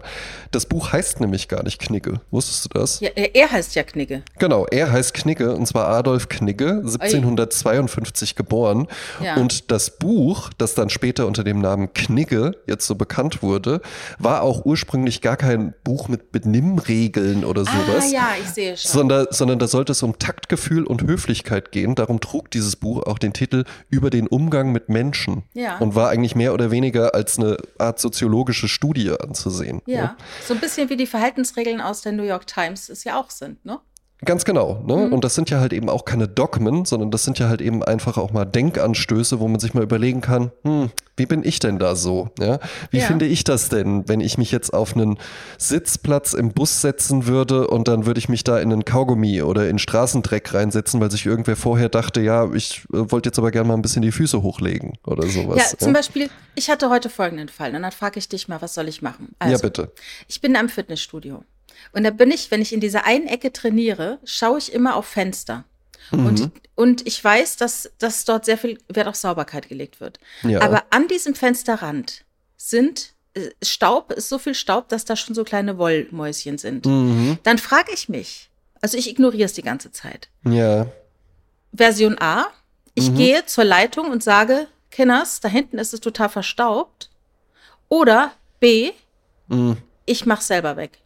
[0.51, 2.21] Das Buch heißt nämlich gar nicht Knigge.
[2.29, 2.99] Wusstest du das?
[2.99, 4.21] Ja, er heißt ja Knigge.
[4.37, 8.33] Genau, er heißt Knigge und zwar Adolf Knigge, 1752 Oi.
[8.35, 8.87] geboren.
[9.23, 9.35] Ja.
[9.35, 13.81] Und das Buch, das dann später unter dem Namen Knigge jetzt so bekannt wurde,
[14.19, 18.05] war auch ursprünglich gar kein Buch mit Benimmregeln oder sowas.
[18.05, 18.91] Ah ja, ich sehe schon.
[18.91, 21.95] Sondern, sondern da sollte es um Taktgefühl und Höflichkeit gehen.
[21.95, 25.43] Darum trug dieses Buch auch den Titel Über den Umgang mit Menschen.
[25.53, 25.77] Ja.
[25.79, 29.81] Und war eigentlich mehr oder weniger als eine Art soziologische Studie anzusehen sehen.
[29.85, 30.17] Ja, ne?
[30.45, 33.63] so ein bisschen wie die Verhaltensregeln aus der New York Times es ja auch sind,
[33.65, 33.79] ne?
[34.25, 34.81] Ganz genau.
[34.85, 35.07] Ne?
[35.07, 35.13] Mhm.
[35.13, 37.83] Und das sind ja halt eben auch keine Dogmen, sondern das sind ja halt eben
[37.83, 41.77] einfach auch mal Denkanstöße, wo man sich mal überlegen kann, hm, wie bin ich denn
[41.77, 42.29] da so?
[42.39, 42.59] Ja?
[42.89, 43.05] Wie ja.
[43.05, 45.19] finde ich das denn, wenn ich mich jetzt auf einen
[45.57, 49.69] Sitzplatz im Bus setzen würde und dann würde ich mich da in einen Kaugummi oder
[49.69, 53.67] in Straßendreck reinsetzen, weil sich irgendwer vorher dachte, ja, ich äh, wollte jetzt aber gerne
[53.67, 55.57] mal ein bisschen die Füße hochlegen oder sowas.
[55.71, 55.93] Ja, zum ja?
[55.93, 59.01] Beispiel, ich hatte heute folgenden Fall und dann frage ich dich mal, was soll ich
[59.01, 59.35] machen?
[59.39, 59.91] Also, ja, bitte.
[60.27, 61.43] Ich bin am Fitnessstudio.
[61.91, 65.05] Und da bin ich, wenn ich in dieser einen Ecke trainiere, schaue ich immer auf
[65.05, 65.65] Fenster.
[66.11, 66.25] Mhm.
[66.25, 70.19] Und, und ich weiß, dass, dass dort sehr viel Wert auf Sauberkeit gelegt wird.
[70.43, 70.61] Ja.
[70.61, 72.23] Aber an diesem Fensterrand
[72.57, 76.85] sind äh, Staub, ist so viel Staub, dass da schon so kleine Wollmäuschen sind.
[76.85, 77.37] Mhm.
[77.43, 78.49] Dann frage ich mich,
[78.81, 80.29] also ich ignoriere es die ganze Zeit.
[80.45, 80.87] Ja.
[81.73, 82.45] Version A,
[82.95, 83.15] ich mhm.
[83.15, 87.09] gehe zur Leitung und sage, Kinners, da hinten ist es total verstaubt.
[87.89, 88.91] Oder B,
[89.47, 89.77] mhm.
[90.05, 90.99] ich mach's selber weg.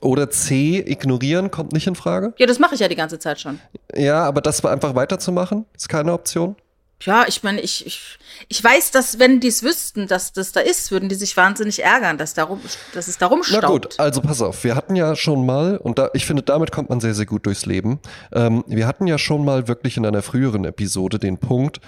[0.00, 2.34] Oder C, ignorieren kommt nicht in Frage?
[2.38, 3.60] Ja, das mache ich ja die ganze Zeit schon.
[3.94, 6.56] Ja, aber das einfach weiterzumachen, ist keine Option?
[7.04, 10.60] Ja, ich meine, ich, ich, ich weiß, dass wenn die es wüssten, dass das da
[10.60, 12.60] ist, würden die sich wahnsinnig ärgern, dass, darum,
[12.94, 13.62] dass es darum staubt.
[13.62, 16.70] Na gut, also pass auf, wir hatten ja schon mal, und da, ich finde, damit
[16.70, 17.98] kommt man sehr, sehr gut durchs Leben,
[18.32, 21.80] ähm, wir hatten ja schon mal wirklich in einer früheren Episode den Punkt,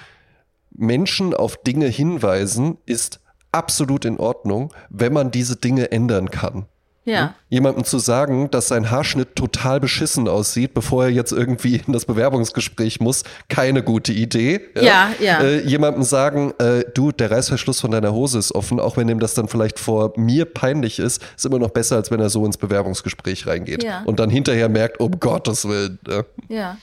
[0.72, 3.20] Menschen auf Dinge hinweisen ist
[3.52, 6.66] absolut in Ordnung, wenn man diese Dinge ändern kann.
[7.04, 7.34] Ja.
[7.50, 12.06] Jemandem zu sagen, dass sein Haarschnitt total beschissen aussieht, bevor er jetzt irgendwie in das
[12.06, 14.60] Bewerbungsgespräch muss, keine gute Idee.
[14.74, 15.10] Ja, ja.
[15.20, 15.40] ja.
[15.40, 19.20] Äh, jemandem sagen, äh, du, der Reißverschluss von deiner Hose ist offen, auch wenn ihm
[19.20, 22.44] das dann vielleicht vor mir peinlich ist, ist immer noch besser, als wenn er so
[22.46, 23.84] ins Bewerbungsgespräch reingeht.
[23.84, 24.02] Ja.
[24.04, 25.98] Und dann hinterher merkt, um Gottes Willen.
[26.08, 26.24] Ja.
[26.48, 26.76] ja.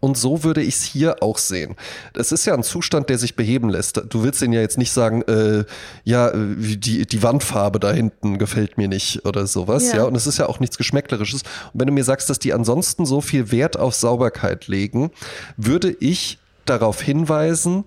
[0.00, 1.74] Und so würde ich es hier auch sehen.
[2.14, 4.02] Es ist ja ein Zustand, der sich beheben lässt.
[4.10, 5.64] Du willst den ja jetzt nicht sagen, äh,
[6.04, 9.88] ja, die, die Wandfarbe da hinten gefällt mir nicht oder sowas.
[9.88, 9.98] Ja.
[9.98, 10.04] ja.
[10.04, 11.42] Und es ist ja auch nichts Geschmäcklerisches.
[11.72, 15.10] Und wenn du mir sagst, dass die ansonsten so viel Wert auf Sauberkeit legen,
[15.56, 17.84] würde ich darauf hinweisen,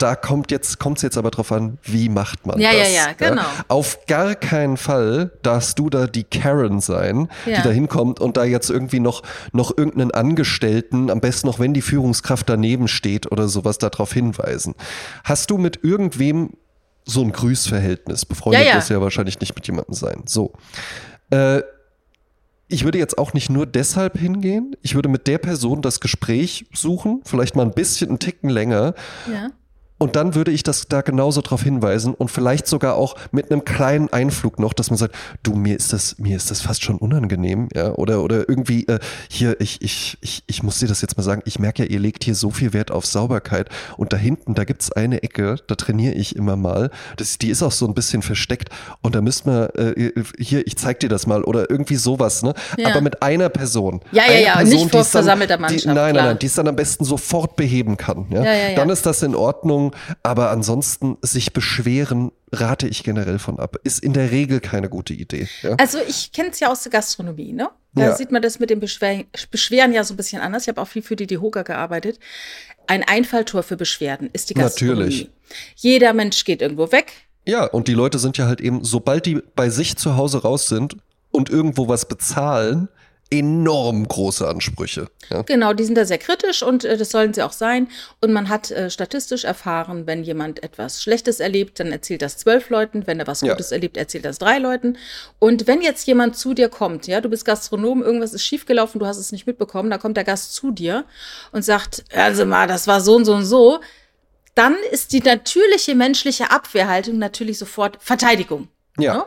[0.00, 2.92] da kommt jetzt kommt's jetzt aber drauf an, wie macht man ja, das?
[2.92, 3.42] Ja, ja, genau.
[3.42, 3.64] Ja?
[3.68, 7.56] Auf gar keinen Fall darfst du da die Karen sein, ja.
[7.56, 11.74] die da hinkommt und da jetzt irgendwie noch noch irgendeinen Angestellten, am besten noch wenn
[11.74, 14.74] die Führungskraft daneben steht oder sowas darauf hinweisen.
[15.24, 16.54] Hast du mit irgendwem
[17.04, 18.24] so ein Grüßverhältnis?
[18.24, 18.78] Befreundet ja, ja.
[18.78, 20.22] ist ja wahrscheinlich nicht mit jemandem sein.
[20.26, 20.52] So.
[21.30, 21.60] Äh,
[22.68, 24.76] ich würde jetzt auch nicht nur deshalb hingehen.
[24.80, 28.94] Ich würde mit der Person das Gespräch suchen, vielleicht mal ein bisschen einen Ticken länger.
[29.30, 29.50] Ja.
[30.02, 33.66] Und dann würde ich das da genauso drauf hinweisen und vielleicht sogar auch mit einem
[33.66, 36.96] kleinen Einflug noch, dass man sagt, du, mir ist das, mir ist das fast schon
[36.96, 41.18] unangenehm, ja, oder, oder irgendwie, äh, hier, ich, ich, ich, ich muss dir das jetzt
[41.18, 44.16] mal sagen, ich merke ja, ihr legt hier so viel Wert auf Sauberkeit und da
[44.16, 47.86] hinten, da gibt's eine Ecke, da trainiere ich immer mal, das, die ist auch so
[47.86, 48.70] ein bisschen versteckt
[49.02, 52.54] und da müssten wir, äh, hier, ich zeig dir das mal oder irgendwie sowas, ne,
[52.78, 52.88] Ja.
[52.88, 54.00] aber mit einer Person.
[54.12, 56.24] Ja, ja, ja, Person, nicht die vor es dann- versammelter die, Mannschaft, Nein, nein, klar.
[56.28, 58.42] nein, die es dann am besten sofort beheben kann, ja.
[58.42, 58.76] Ja, ja, ja.
[58.76, 59.89] Dann ist das in Ordnung,
[60.22, 63.76] aber ansonsten sich beschweren rate ich generell von ab.
[63.84, 65.48] Ist in der Regel keine gute Idee.
[65.62, 65.76] Ja?
[65.78, 67.70] Also ich kenne es ja aus der Gastronomie, ne?
[67.94, 68.16] Da Ja.
[68.16, 70.62] sieht man das mit dem Beschwer Beschweren ja so ein bisschen anders.
[70.62, 72.18] Ich habe auch viel für die DEHOGA gearbeitet.
[72.86, 75.00] Ein Einfalltor für Beschwerden ist die Gastronomie.
[75.00, 75.30] Natürlich.
[75.76, 77.12] Jeder Mensch geht irgendwo weg.
[77.46, 80.68] Ja, und die Leute sind ja halt eben, sobald die bei sich zu Hause raus
[80.68, 80.96] sind
[81.30, 82.88] und irgendwo was bezahlen,
[83.30, 85.08] enorm große Ansprüche.
[85.30, 85.42] Ja?
[85.42, 87.88] Genau, die sind da sehr kritisch und äh, das sollen sie auch sein.
[88.20, 92.70] Und man hat äh, statistisch erfahren, wenn jemand etwas Schlechtes erlebt, dann erzählt das zwölf
[92.70, 93.06] Leuten.
[93.06, 93.52] Wenn er was Ja.
[93.52, 94.98] Gutes erlebt, erzählt das drei Leuten.
[95.38, 99.06] Und wenn jetzt jemand zu dir kommt, ja, du bist Gastronom, irgendwas ist schiefgelaufen, du
[99.06, 101.04] hast es nicht mitbekommen, da kommt der Gast zu dir
[101.52, 103.78] und sagt, also mal, das war so und so und so,
[104.56, 108.68] dann ist die natürliche menschliche Abwehrhaltung natürlich sofort Verteidigung.
[108.98, 109.14] Ja.
[109.14, 109.24] Ne?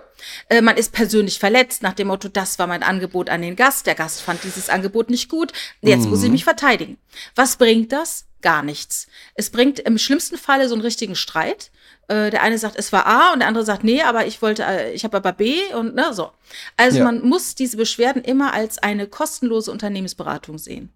[0.50, 3.88] Äh, man ist persönlich verletzt nach dem Motto, das war mein Angebot an den Gast,
[3.88, 6.98] der Gast fand dieses Angebot nicht gut, jetzt muss ich mich verteidigen.
[7.36, 8.26] Was bringt das?
[8.42, 9.08] Gar nichts.
[9.36, 11.72] Es bringt im schlimmsten Falle so einen richtigen Streit.
[12.10, 14.64] Äh, der eine sagt, es war A und der andere sagt, nee, aber ich wollte,
[14.64, 16.32] äh, ich habe aber B und ne, so.
[16.76, 17.06] Also Ja.
[17.06, 20.92] man muss diese Beschwerden immer als eine kostenlose Unternehmensberatung sehen.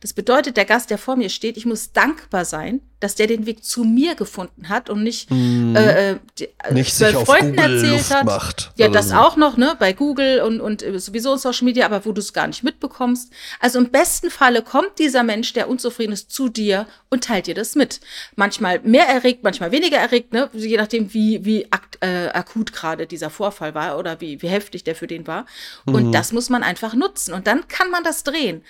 [0.00, 3.46] Das bedeutet, der Gast, der vor mir steht, ich muss dankbar sein, dass der den
[3.46, 6.72] Weg zu mir gefunden hat und nicht, äh, äh, die, äh.
[6.72, 8.24] Nicht sich auf Freunden Google erzählt Luft hat.
[8.24, 9.16] macht Ja, das so.
[9.16, 12.20] auch noch, ne, bei Google und, und äh, sowieso in Social Media, aber wo du
[12.20, 13.32] es gar nicht mitbekommst.
[13.58, 17.54] Also im besten Falle kommt dieser Mensch, der unzufrieden ist, zu dir und teilt dir
[17.56, 18.00] das mit.
[18.36, 23.08] Manchmal mehr erregt, manchmal weniger erregt, ne, je nachdem, wie, wie akt, äh, akut gerade
[23.08, 25.46] dieser Vorfall war oder wie, wie heftig der für den war.
[25.86, 26.12] Und Mhm.
[26.12, 27.34] das muss man einfach nutzen.
[27.34, 28.62] Und dann kann man das drehen.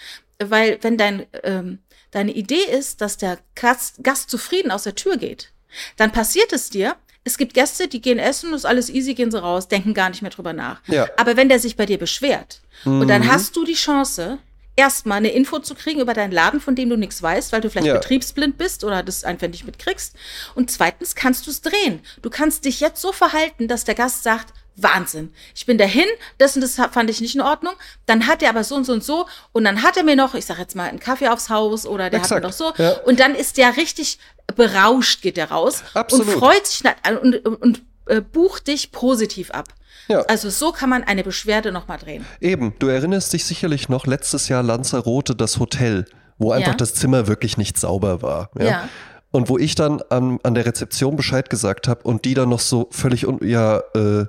[0.51, 1.79] Weil wenn dein, ähm,
[2.11, 5.51] deine Idee ist, dass der Gast, Gast zufrieden aus der Tür geht,
[5.97, 6.97] dann passiert es dir.
[7.25, 10.23] Es gibt Gäste, die gehen essen, ist alles easy, gehen sie raus, denken gar nicht
[10.23, 10.81] mehr drüber nach.
[10.89, 11.09] Ja.
[11.17, 14.39] Aber wenn der sich bei dir beschwert und dann hast du die Chance,
[14.75, 17.71] erstmal eine Info zu kriegen über deinen Laden, von dem du nichts weißt, weil du
[17.71, 17.95] vielleicht Ja.
[17.95, 20.17] betriebsblind bist oder das einfach nicht mitkriegst.
[20.55, 22.01] Und zweitens kannst du es drehen.
[22.23, 25.33] Du kannst dich jetzt so verhalten, dass der Gast sagt, Wahnsinn.
[25.55, 26.07] Ich bin dahin,
[26.39, 27.75] das und das fand ich nicht in Ordnung.
[28.07, 29.27] Dann hat er aber so und so und so.
[29.53, 32.11] Und dann hat er mir noch, ich sag jetzt mal, einen Kaffee aufs Haus oder
[32.11, 32.73] der Exakt, hat mir noch so.
[32.83, 32.93] ja.
[33.05, 34.19] Und dann ist der richtig
[34.57, 35.83] berauscht, geht der raus.
[35.95, 36.27] Absolut.
[36.29, 36.83] Und freut sich
[37.23, 39.69] und, und, und äh, bucht dich positiv ab.
[40.09, 40.21] Ja.
[40.23, 42.27] Also so kann man eine Beschwerde nochmal drehen.
[42.41, 46.07] Eben, du erinnerst dich sicherlich noch letztes Jahr Lanzarote, das Hotel,
[46.39, 46.77] wo einfach Ja.
[46.77, 48.51] das Zimmer wirklich nicht sauber war.
[48.59, 48.65] Ja.
[48.65, 48.89] Ja.
[49.31, 52.61] Und wo ich dann an, an der Rezeption Bescheid gesagt habe und die dann noch
[52.61, 54.27] so völlig un ja, äh,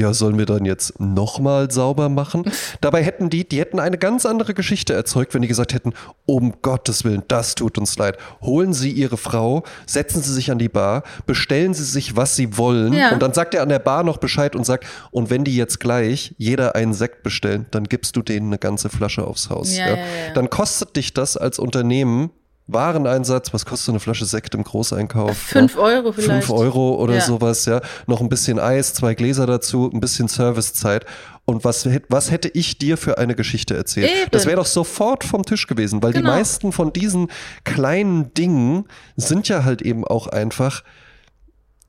[0.00, 2.44] ja, sollen wir dann jetzt nochmal sauber machen?
[2.80, 5.92] Dabei hätten die, die hätten eine ganz andere Geschichte erzeugt, wenn die gesagt hätten,
[6.26, 8.16] um Gottes Willen, das tut uns leid.
[8.40, 12.56] Holen Sie Ihre Frau, setzen Sie sich an die Bar, bestellen Sie sich, was Sie
[12.56, 13.12] wollen Ja.
[13.12, 15.80] und dann sagt er an der Bar noch Bescheid und sagt, und wenn die jetzt
[15.80, 19.76] gleich jeder einen Sekt bestellen, dann gibst du denen eine ganze Flasche aufs Haus.
[19.76, 19.96] Ja, ja.
[20.34, 22.30] Dann kostet dich das als Unternehmen
[22.72, 25.36] Wareneinsatz, was kostet so eine Flasche Sekt im Großeinkauf?
[25.36, 25.80] Fünf ja?
[25.80, 26.46] Euro vielleicht.
[26.46, 27.20] Fünf Euro oder Ja.
[27.20, 27.80] sowas, ja.
[28.06, 31.04] Noch ein bisschen Eis, zwei Gläser dazu, ein bisschen Servicezeit.
[31.44, 34.10] Und was, was hätte ich dir für eine Geschichte erzählt?
[34.10, 34.30] Eben.
[34.30, 36.30] Das wäre doch sofort vom Tisch gewesen, weil die Genau.
[36.30, 37.28] meisten von diesen
[37.64, 38.84] kleinen Dingen
[39.16, 40.82] sind ja halt eben auch einfach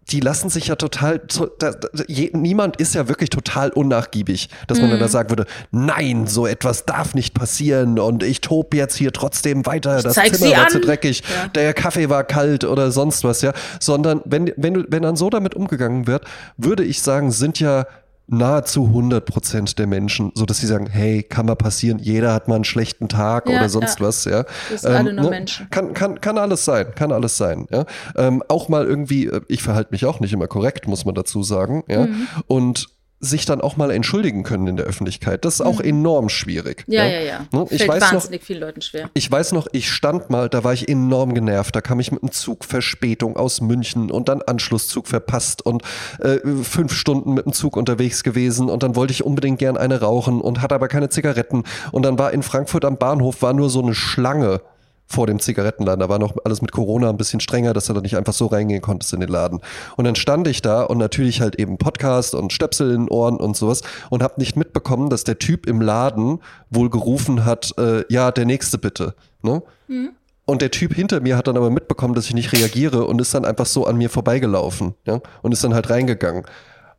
[0.10, 4.50] die lassen sich ja total, to- da, da, je, niemand ist ja wirklich total unnachgiebig,
[4.68, 5.04] dass man dann Mhm.
[5.04, 9.66] da sagen würde, nein, so etwas darf nicht passieren und ich tob jetzt hier trotzdem
[9.66, 10.70] weiter, das zeig Zimmer war an.
[10.72, 11.48] zu dreckig, Ja.
[11.50, 15.56] der Kaffee war kalt oder sonst was, ja, sondern wenn, wenn, wenn dann so damit
[15.56, 16.26] umgegangen wird,
[16.58, 17.86] würde ich sagen, sind ja
[18.32, 22.48] nahezu 100 Prozent der Menschen, so dass sie sagen, hey, kann mal passieren, jeder hat
[22.48, 24.06] mal einen schlechten Tag Ja, oder sonst ja.
[24.06, 24.46] was, ja.
[24.72, 25.70] Das sind alle nur Menschen.
[25.70, 27.86] Kann, kann, kann alles sein, kann alles sein, ja.
[28.16, 31.44] Ähm, auch mal irgendwie, äh, ich verhalte mich auch nicht immer korrekt, muss man dazu
[31.44, 32.08] sagen, ja.
[32.08, 32.28] Mhm.
[32.48, 32.88] Und
[33.22, 35.46] sich dann auch mal entschuldigen können in der Öffentlichkeit.
[35.46, 36.88] Das ist auch enorm schwierig.
[36.88, 36.94] Mhm.
[36.94, 37.40] Ja, ja, ja.
[37.52, 37.68] Ne?
[37.70, 39.10] Ich Fällt weiß noch, wahnsinnig vielen Leuten schwer.
[39.14, 41.76] ich weiß noch, ich stand mal, da war ich enorm genervt.
[41.76, 45.84] Da kam ich mit einem Zug Verspätung aus München und dann Anschlusszug verpasst und
[46.20, 50.02] äh, fünf Stunden mit dem Zug unterwegs gewesen und dann wollte ich unbedingt gern eine
[50.02, 51.64] rauchen und hatte aber keine Zigaretten.
[51.92, 54.62] Und dann war in Frankfurt am Bahnhof war nur so eine Schlange
[55.12, 56.00] vor dem Zigarettenladen.
[56.00, 58.48] Da war noch alles mit Corona ein bisschen strenger, dass du da nicht einfach so
[58.48, 59.60] reingehen konntest in den Laden.
[59.98, 63.38] Und dann stand ich da und natürlich halt eben Podcast und Stöpsel in den Ohren
[63.38, 68.04] und sowas und habe nicht mitbekommen, dass der Typ im Laden wohl gerufen hat, äh,
[68.10, 69.16] ja, der nächste bitte.
[69.42, 69.62] Ne?
[69.88, 70.12] Mhm.
[70.46, 73.34] Und der Typ hinter mir hat dann aber mitbekommen, dass ich nicht reagiere und ist
[73.34, 75.22] dann einfach so an mir vorbeigelaufen ja?
[75.42, 76.44] und ist dann halt reingegangen.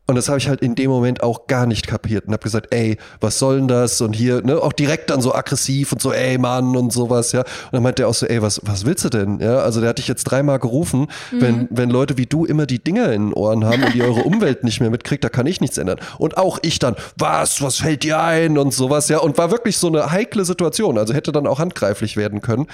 [0.05, 2.73] Und das habe ich halt in dem Moment auch gar nicht kapiert und habe gesagt,
[2.73, 4.01] ey, was soll denn das?
[4.01, 7.39] Und hier, ne, auch direkt dann so aggressiv und so, ey, Mann und sowas, ja.
[7.39, 9.39] Und dann meint der auch so, ey, was, was willst du denn?
[9.39, 11.41] Ja, also der hat dich jetzt dreimal gerufen, mhm.
[11.41, 14.23] wenn, wenn Leute wie du immer die Dinger in den Ohren haben und die eure
[14.23, 15.99] Umwelt nicht mehr mitkriegt, da kann ich nichts ändern.
[16.17, 19.19] Und auch ich dann, was, was fällt dir ein und sowas, ja.
[19.19, 22.67] Und war wirklich so eine heikle Situation, also hätte dann auch handgreiflich werden können.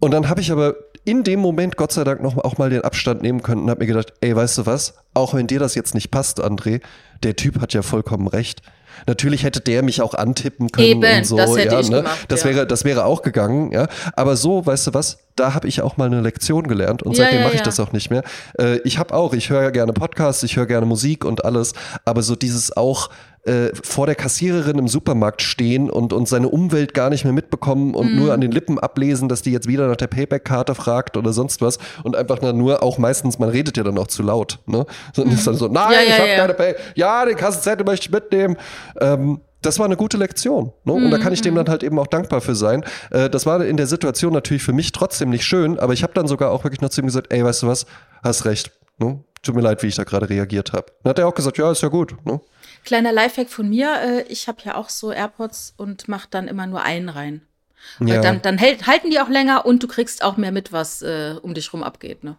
[0.00, 2.82] Und dann habe ich aber in dem Moment Gott sei Dank noch auch mal den
[2.82, 4.94] Abstand nehmen können und habe mir gedacht, ey, weißt du was?
[5.14, 6.80] Auch wenn dir das jetzt nicht passt, André,
[7.22, 8.62] der Typ hat ja vollkommen recht.
[9.06, 11.36] Natürlich hätte der mich auch antippen können Eben, und so.
[11.36, 11.98] Das hätte ja, ich ne?
[11.98, 12.50] gemacht, das ja.
[12.50, 13.86] wäre, das wäre auch gegangen, ja.
[14.14, 15.18] Aber so, weißt du was?
[15.36, 17.78] Da habe ich auch mal eine Lektion gelernt und Ja, seitdem ja, mache ich das
[17.78, 18.22] auch nicht mehr.
[18.58, 21.74] Äh, ich habe auch, ich höre ja gerne Podcasts, ich höre gerne Musik und alles,
[22.04, 23.10] aber so dieses auch
[23.44, 27.94] äh, vor der Kassiererin im Supermarkt stehen und, und seine Umwelt gar nicht mehr mitbekommen
[27.94, 28.18] und Mhm.
[28.18, 31.60] nur an den Lippen ablesen, dass die jetzt wieder nach der Payback-Karte fragt oder sonst
[31.62, 34.84] was und einfach nur auch meistens, man redet ja dann auch zu laut, ne?
[35.14, 35.92] Sondern ist dann so, nein, Mhm.
[35.94, 36.36] Ja, ja, ich habe ja.
[36.36, 38.56] keine Pay, ja, den Kassenzettel möchte ich mitnehmen.
[39.00, 40.72] Ähm, das war eine gute Lektion.
[40.84, 40.92] Ne?
[40.92, 42.84] Und da kann ich dem dann halt eben auch dankbar für sein.
[43.10, 46.12] Äh, das war in der Situation natürlich für mich trotzdem nicht schön, aber ich habe
[46.14, 47.84] dann sogar auch wirklich noch zu ihm gesagt, ey, weißt du was,
[48.22, 48.70] hast recht.
[48.98, 49.18] Ne?
[49.42, 50.86] Tut mir leid, wie ich da gerade reagiert habe.
[51.02, 52.14] Dann hat er auch gesagt, ja, ist ja gut.
[52.24, 52.40] Ne?
[52.88, 56.66] Kleiner Lifehack von mir, äh, ich habe ja auch so AirPods und mache dann immer
[56.66, 57.42] nur einen rein.
[57.98, 58.20] Weil Ja.
[58.22, 61.34] Dann, dann hält, halten die auch länger und du kriegst auch mehr mit, was äh,
[61.42, 62.24] um dich rum abgeht.
[62.24, 62.36] Ne?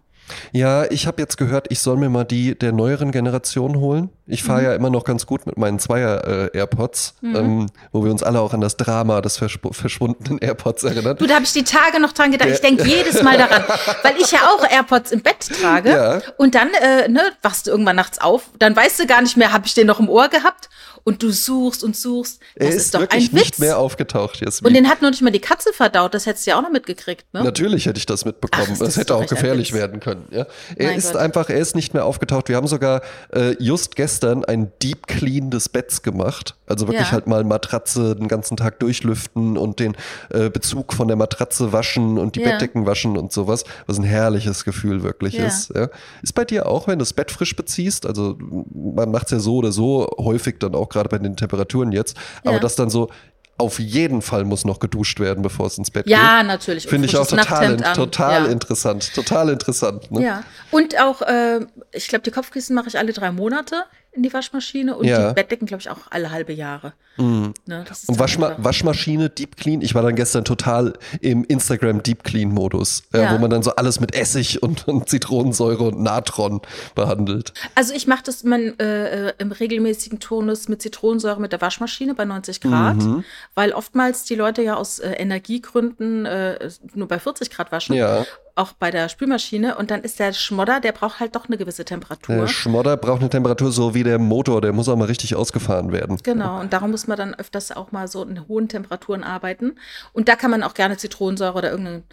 [0.51, 4.09] Ja, ich habe jetzt gehört, ich soll mir mal die der neueren Generation holen.
[4.29, 8.11] Ich fahre ja immer noch ganz gut mit meinen Zweier äh, AirPods, ähm, wo wir
[8.11, 11.17] uns alle auch an das Drama des verschw verschwundenen AirPods erinnern.
[11.17, 12.49] Du, da habe ich die Tage noch dran gedacht.
[12.49, 13.63] Ich denke jedes Mal daran,
[14.03, 15.89] weil ich ja auch AirPods im Bett trage.
[15.89, 16.21] Ja.
[16.37, 18.49] Und dann äh, ne, wachst du irgendwann nachts auf.
[18.59, 20.69] Dann weißt du gar nicht mehr, habe ich den noch im Ohr gehabt?
[21.05, 22.39] Und du suchst und suchst.
[22.55, 23.45] Das er ist, ist, doch wirklich ein Witz.
[23.45, 24.63] nicht mehr aufgetaucht jetzt.
[24.63, 26.13] und den hat noch nicht mal die Katze verdaut.
[26.13, 27.43] Das hättest du ja auch noch mitgekriegt, ne?
[27.43, 28.67] Natürlich hätte ich das mitbekommen.
[28.67, 30.27] Ach, das das hätte auch gefährlich werden können.
[30.29, 30.45] Ja?
[30.75, 31.21] Er Mein ist Gott.
[31.21, 32.49] einfach, er ist nicht mehr aufgetaucht.
[32.49, 33.01] Wir haben sogar
[33.33, 36.55] äh, just gestern ein Deep Clean des Betts gemacht.
[36.67, 37.11] Also wirklich Ja.
[37.11, 39.95] halt mal Matratze den ganzen Tag durchlüften und den
[40.29, 42.49] äh, Bezug von der Matratze waschen und die Ja.
[42.51, 43.63] Bettdecken waschen und sowas.
[43.87, 45.45] Was ein herrliches Gefühl wirklich Ja.
[45.47, 45.71] ist.
[45.75, 45.89] Ja?
[46.21, 48.05] Ist bei dir auch, wenn du das Bett frisch beziehst?
[48.05, 48.37] Also
[48.73, 52.15] man macht es ja so oder so häufig dann auch gerade bei den Temperaturen jetzt.
[52.43, 52.59] Aber Ja.
[52.59, 53.09] das dann so
[53.57, 56.13] auf jeden Fall muss noch geduscht werden, bevor es ins Bett geht.
[56.13, 56.87] Ja, natürlich.
[56.87, 57.93] Finde ich auch total, an.
[57.93, 58.51] total ja.
[58.51, 59.13] interessant.
[59.13, 60.09] Total interessant.
[60.11, 60.23] Ne?
[60.23, 60.43] Ja.
[60.71, 61.59] Und auch, äh,
[61.91, 65.29] ich glaube, die Kopfkissen mache ich alle drei Monate in die Waschmaschine und Ja.
[65.29, 66.93] die Bettdecken, glaube ich, auch alle halbe Jahre.
[67.17, 67.53] Ne,
[67.87, 69.81] das ist Und Waschma Waschmaschine, Deep Clean.
[69.81, 73.33] Ich war dann gestern total im Instagram Deep Clean Modus, äh, Ja.
[73.33, 76.61] wo man dann so alles mit Essig und, und Zitronensäure und Natron
[76.95, 77.53] behandelt.
[77.75, 82.15] Also ich mache das mein, äh, äh, im regelmäßigen Turnus mit Zitronensäure mit der Waschmaschine
[82.15, 83.23] bei 90 Grad, Mhm.
[83.53, 88.25] weil oftmals die Leute ja aus äh, Energiegründen äh, nur bei 40 Grad waschen, Ja.
[88.59, 89.77] Auch bei der Spülmaschine.
[89.77, 92.35] Und dann ist der Schmodder, der braucht halt doch eine gewisse Temperatur.
[92.35, 95.91] Der Schmodder braucht eine Temperatur so wie der Motor, der muss auch mal richtig ausgefahren
[95.91, 96.17] werden.
[96.23, 99.77] Genau, und darum muss man dann öfters auch mal so in hohen Temperaturen arbeiten.
[100.13, 102.03] Und da kann man auch gerne Zitronensäure oder irgendein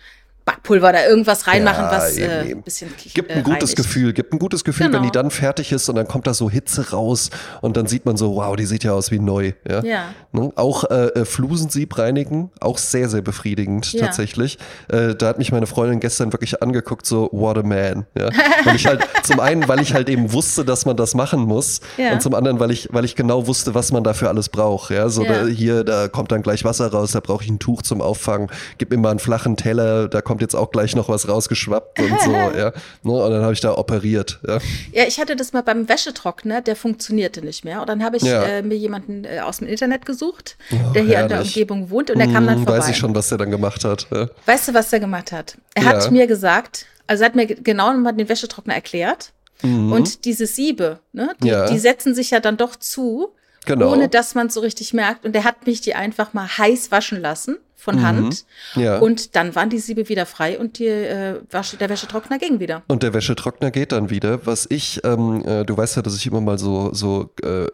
[0.46, 2.60] Backpulver oder irgendwas reinmachen, Ja, was eben, äh, eben.
[2.60, 3.76] ein bisschen Gibt ein äh, gutes reinigt.
[3.76, 5.04] Gefühl, gibt ein gutes Gefühl, wenn Genau.
[5.04, 7.30] die dann fertig ist und dann kommt da so Hitze raus
[7.62, 9.52] und dann sieht man so, wow, die sieht ja aus wie neu.
[9.68, 9.82] Ja.
[9.82, 10.04] Ja.
[10.30, 10.52] Ne?
[10.54, 14.06] Auch äh, äh, Flusensieb reinigen, auch sehr, sehr befriedigend Ja.
[14.06, 14.58] tatsächlich.
[14.88, 18.06] Äh, da hat mich meine Freundin gestern wirklich angeguckt, so, what a man.
[18.16, 18.30] Ja.
[18.64, 21.80] Weil ich halt, zum einen, weil ich halt eben wusste, dass man das machen muss
[22.12, 24.90] und zum anderen, weil ich, weil ich genau wusste, was man dafür alles braucht.
[24.92, 25.08] Ja.
[25.08, 25.24] So.
[25.24, 28.48] Da, hier, da kommt dann gleich Wasser raus, da brauche ich ein Tuch zum Auffangen,
[28.78, 32.20] gib mir mal einen flachen Teller, da kommt jetzt auch gleich noch was rausgeschwappt und
[32.22, 32.72] so, ja.
[33.02, 33.12] Ne?
[33.12, 34.40] Und dann habe ich da operiert.
[34.46, 34.58] Ja.
[34.92, 37.80] Ja, ich hatte das mal beim Wäschetrockner, der funktionierte nicht mehr.
[37.80, 38.42] Und dann habe ich Ja.
[38.42, 41.54] äh, mir jemanden äh, aus dem Internet gesucht, Oh, der hier in der herrlich.
[41.56, 42.78] Umgebung wohnt und der kam dann Hm, vorbei.
[42.78, 44.06] Weiß ich schon, was der dann gemacht hat.
[44.12, 44.28] Ja.
[44.46, 45.56] Weißt du, was der gemacht hat?
[45.74, 45.88] Er Ja.
[45.90, 49.32] hat mir gesagt, also er hat mir ge- genau mal den Wäschetrockner erklärt.
[49.62, 49.92] Mhm.
[49.92, 51.66] Und diese Siebe, ne, die, Ja.
[51.70, 53.30] die setzen sich ja dann doch zu,
[53.66, 53.92] Genau.
[53.92, 55.24] ohne dass man es so richtig merkt.
[55.24, 58.44] Und er hat mich die einfach mal heiß waschen lassen von Hand.
[58.74, 58.82] Mhm.
[58.82, 58.98] Ja.
[58.98, 62.82] Und dann waren die Siebe wieder frei und die, äh, Wasche, der Wäschetrockner ging wieder.
[62.88, 64.44] Und der Wäschetrockner geht dann wieder.
[64.46, 67.66] Was ich, ähm, äh, du weißt ja, dass ich immer mal so, so äh,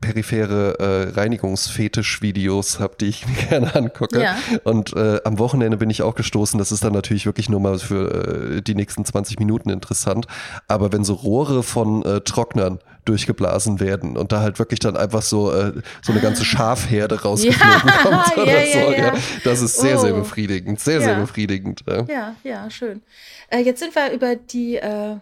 [0.00, 4.22] periphere äh, Reinigungsfetisch-Videos habe, die ich mir gerne angucke.
[4.22, 4.36] Ja.
[4.64, 6.58] Und äh, am Wochenende bin ich auch gestoßen.
[6.58, 10.26] Das ist dann natürlich wirklich nur mal für äh, die nächsten 20 Minuten interessant.
[10.68, 15.22] Aber wenn so Rohre von äh, Trocknern durchgeblasen werden und da halt wirklich dann einfach
[15.22, 18.92] so, äh, so eine ganze Schafherde rausgeflogen ja, kommt oder ja, so.
[18.92, 20.00] Ja, Das ist sehr, oh.
[20.00, 21.84] sehr befriedigend, sehr, sehr befriedigend.
[22.08, 23.02] Ja, ja, schön.
[23.50, 25.16] Äh, jetzt sind wir über die äh,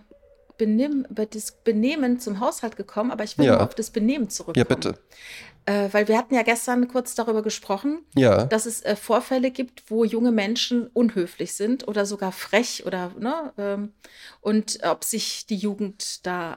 [0.58, 3.60] Benimm, über das Benehmen zum Haushalt gekommen, aber ich will ja.
[3.60, 4.66] auf das Benehmen zurückkommen.
[4.68, 4.98] Ja, bitte.
[5.66, 8.44] Äh, weil wir hatten ja gestern kurz darüber gesprochen, ja.
[8.44, 13.52] dass es äh, Vorfälle gibt, wo junge Menschen unhöflich sind oder sogar frech oder ne,
[13.58, 13.92] ähm,
[14.40, 16.56] und ob sich die Jugend da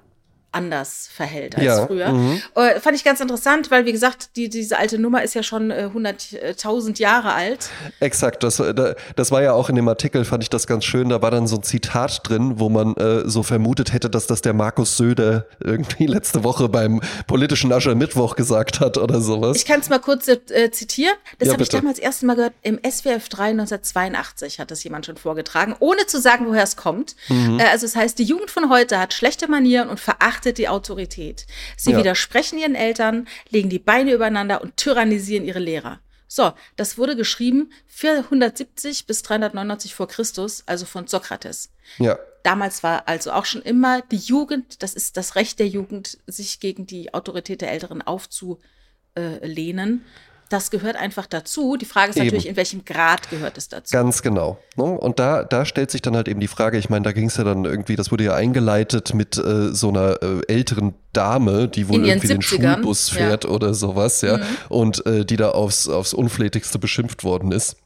[0.51, 2.11] anders verhält als ja, früher.
[2.11, 2.41] Mhm.
[2.55, 5.69] Äh, fand ich ganz interessant, weil wie gesagt, die, diese alte Nummer ist ja schon
[5.69, 7.69] äh, 100.000 Jahre alt.
[7.99, 11.09] Exakt, das, äh, das war ja auch in dem Artikel, fand ich das ganz schön.
[11.09, 14.41] Da war dann so ein Zitat drin, wo man äh, so vermutet hätte, dass das
[14.41, 19.55] der Markus Söder irgendwie letzte Woche beim politischen Aschermittwoch gesagt hat oder sowas.
[19.55, 21.15] Ich kann es mal kurz äh, zitieren.
[21.37, 22.53] Das ja, habe ich damals erst Mal gehört.
[22.63, 27.15] Im SWF 3 1982 hat das jemand schon vorgetragen, ohne zu sagen, woher es kommt.
[27.29, 27.59] Mhm.
[27.59, 30.57] Äh, also es das heißt, die Jugend von heute hat schlechte Manieren und verachtet missachtet
[30.57, 31.45] die Autorität.
[31.75, 31.97] Sie ja.
[31.97, 35.99] widersprechen ihren Eltern, legen die Beine übereinander und tyrannisieren ihre Lehrer.
[36.27, 41.71] So, das wurde geschrieben 470 bis 399 vor Christus, also von Sokrates.
[41.97, 42.17] Ja.
[42.43, 46.61] Damals war also auch schon immer die Jugend, das ist das Recht der Jugend, sich
[46.61, 50.05] gegen die Autorität der Älteren aufzulehnen
[50.49, 51.77] das gehört einfach dazu.
[51.77, 52.25] Die Frage ist eben.
[52.25, 53.91] natürlich, in welchem Grad gehört es dazu?
[53.91, 54.57] Ganz genau.
[54.75, 54.83] Ne?
[54.83, 57.37] Und da, da stellt sich dann halt eben die Frage, ich meine, da ging es
[57.37, 61.87] ja dann irgendwie, das wurde ja eingeleitet mit äh, so einer äh, älteren Dame, die
[61.87, 62.31] wohl irgendwie 70ern.
[62.33, 63.49] den Schulbus fährt ja.
[63.51, 64.43] oder sowas, ja, mhm.
[64.69, 67.77] und äh, die da aufs, aufs Unflätigste beschimpft worden ist.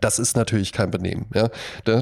[0.00, 1.50] Das ist natürlich kein Benehmen, ja.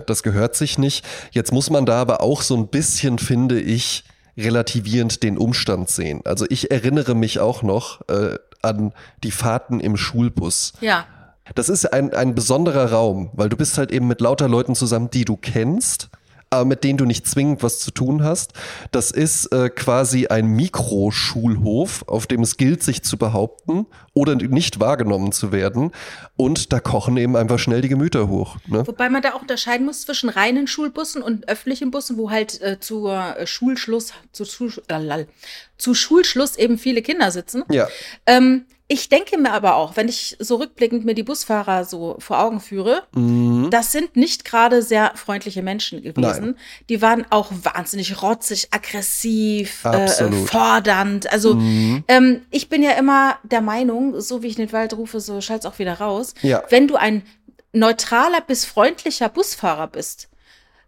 [0.01, 1.07] Das gehört sich nicht.
[1.31, 4.05] Jetzt muss man da aber auch so ein bisschen, finde ich,
[4.39, 6.21] relativierend den Umstand sehen.
[6.25, 8.93] Also ich erinnere mich auch noch, äh, an
[9.23, 10.73] die Fahrten im Schulbus.
[10.81, 11.07] Ja.
[11.55, 15.11] Das ist ein, ein besonderer Raum, weil du bist halt eben mit lauter Leuten zusammen,
[15.11, 16.11] die du kennst
[16.51, 18.53] aber mit denen du nicht zwingend was zu tun hast.
[18.91, 24.81] Das ist äh, quasi ein Mikroschulhof, auf dem es gilt, sich zu behaupten oder nicht
[24.81, 25.93] wahrgenommen zu werden.
[26.37, 28.57] Und da kochen eben einfach schnell die Gemüter hoch.
[28.67, 28.87] Ne?
[28.87, 32.81] Wobei man da auch unterscheiden muss zwischen reinen Schulbussen und öffentlichen Bussen, wo halt äh,
[32.81, 34.71] zur äh, Schulschluss, zu, zu,
[35.77, 37.65] zu Schulschluss eben viele Kinder sitzen.
[37.71, 37.89] Ja.
[38.27, 42.41] Ähm, ich denke mir aber auch, wenn ich so rückblickend mir die Busfahrer so vor
[42.41, 43.69] Augen führe, mhm.
[43.71, 46.23] das sind nicht gerade sehr freundliche Menschen gewesen.
[46.23, 46.57] Nein.
[46.89, 51.31] Die waren auch wahnsinnig rotzig, aggressiv, äh, fordernd.
[51.31, 52.03] Also mhm.
[52.09, 55.43] ähm, ich bin ja immer der Meinung, so wie ich in den Wald rufe, so
[55.43, 56.33] schallt's auch wieder raus.
[56.41, 56.63] Ja.
[56.71, 57.23] Wenn du ein
[57.75, 60.31] neutraler bis freundlicher Busfahrer bist,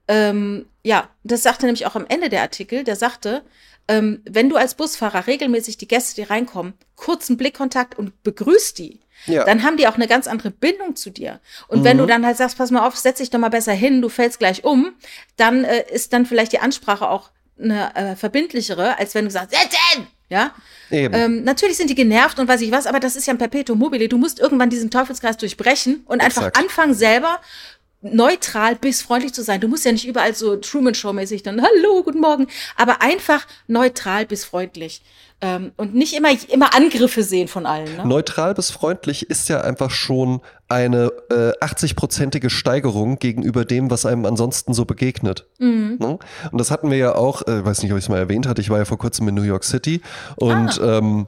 [0.09, 3.43] ähm, ja, das sagte nämlich auch am Ende der Artikel, der sagte,
[3.91, 9.01] ähm, wenn du als Busfahrer regelmäßig die Gäste, die reinkommen, kurzen Blickkontakt und begrüßt die,
[9.26, 9.45] ja.
[9.45, 11.41] dann haben die auch eine ganz andere Bindung zu dir.
[11.66, 11.84] Und mhm.
[11.84, 12.09] wenn du mhm.
[12.09, 14.62] dann halt sagst, pass mal auf, setz dich doch mal besser hin, du fällst gleich
[14.62, 14.93] um,
[15.36, 17.30] dann äh, ist dann vielleicht die Ansprache auch
[17.61, 20.07] eine äh, verbindlichere, als wenn du sagst, setzen!
[20.28, 20.55] Ja,
[20.93, 23.80] ähm, natürlich sind die genervt und weiß ich was, aber das ist ja ein Perpetuum
[23.80, 24.09] mobile.
[24.09, 26.57] Du musst irgendwann diesen Teufelskreis durchbrechen und einfach Exakt.
[26.57, 27.41] anfangen, selber
[28.03, 29.61] neutral bis freundlich zu sein.
[29.61, 32.47] Du musst ja nicht überall so Truman Show mäßig dann Hallo, guten Morgen,
[32.77, 35.03] aber einfach neutral bis freundlich
[35.43, 37.97] ähm, und nicht immer immer Angriffe sehen von allen.
[37.97, 38.07] Ne?
[38.07, 44.25] Neutral bis freundlich ist ja einfach schon eine äh, 80-prozentige Steigerung gegenüber dem, was einem
[44.25, 45.47] ansonsten so begegnet.
[45.59, 45.97] Mhm.
[45.99, 46.19] Ne?
[46.53, 48.61] Und das hatten wir ja auch, äh, weiß nicht, ob ich es mal erwähnt hatte.
[48.61, 50.01] Ich war ja vor kurzem in New York City
[50.37, 50.99] und ah.
[50.99, 51.27] ähm,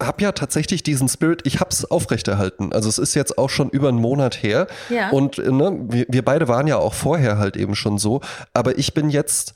[0.00, 2.72] habe ja tatsächlich diesen Spirit, ich habe es aufrechterhalten.
[2.72, 4.66] Also es ist jetzt auch schon über einen Monat her.
[4.88, 5.10] Ja.
[5.10, 8.20] Und ne, wir, wir beide waren ja auch vorher halt eben schon so.
[8.54, 9.54] Aber ich bin jetzt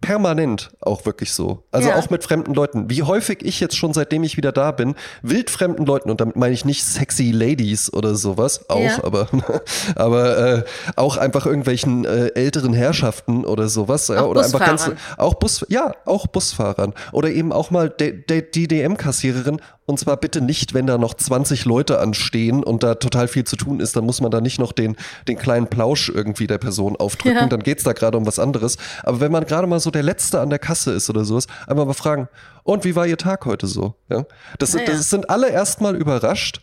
[0.00, 1.64] permanent auch wirklich so.
[1.72, 1.96] Also ja.
[1.96, 2.88] auch mit fremden Leuten.
[2.88, 6.54] Wie häufig ich jetzt schon, seitdem ich wieder da bin, wildfremden Leuten, und damit meine
[6.54, 9.02] ich nicht sexy Ladies oder sowas, auch, ja.
[9.02, 9.28] aber,
[9.96, 10.64] aber äh,
[10.96, 14.08] auch einfach irgendwelchen äh, älteren Herrschaften oder sowas.
[14.08, 16.94] Ja, oder einfach ganz, auch Bus, ja, auch Busfahrern.
[17.12, 21.14] Oder eben auch mal de, de, die DM-Kassiererin und zwar bitte nicht, wenn da noch
[21.14, 24.60] 20 Leute anstehen und da total viel zu tun ist, dann muss man da nicht
[24.60, 24.96] noch den,
[25.26, 28.76] den kleinen Plausch irgendwie der Person aufdrücken, dann geht's da gerade um was anderes.
[29.02, 31.84] Aber wenn man gerade mal so der Letzte an der Kasse ist oder sowas, einfach
[31.86, 32.28] mal fragen,
[32.62, 33.94] und wie war Ihr Tag heute so?
[34.08, 34.24] Ja?
[34.58, 34.86] Das, naja.
[34.86, 36.62] das sind alle erstmal überrascht,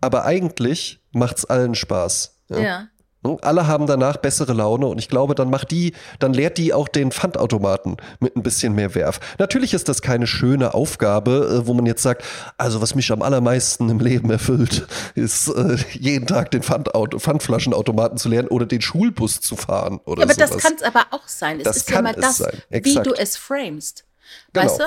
[0.00, 2.40] aber eigentlich macht's allen Spaß.
[2.50, 2.58] ja.
[2.58, 2.88] ja.
[3.24, 3.36] Ne?
[3.42, 6.88] Alle haben danach bessere Laune und ich glaube, dann macht die, dann lehrt die auch
[6.88, 9.20] den Pfandautomaten mit ein bisschen mehr Werf.
[9.38, 12.24] Natürlich ist das keine schöne Aufgabe, äh, wo man jetzt sagt,
[12.58, 18.18] also was mich am allermeisten im Leben erfüllt, ist äh, jeden Tag den Pfandauto, Pfandflaschenautomaten
[18.18, 20.50] zu lernen oder den Schulbus zu fahren oder ja, aber sowas.
[20.50, 21.58] das kann es aber auch sein.
[21.58, 24.04] Es das ist ja mal das, wie du es framest.
[24.52, 24.66] Genau.
[24.66, 24.84] Weißt du?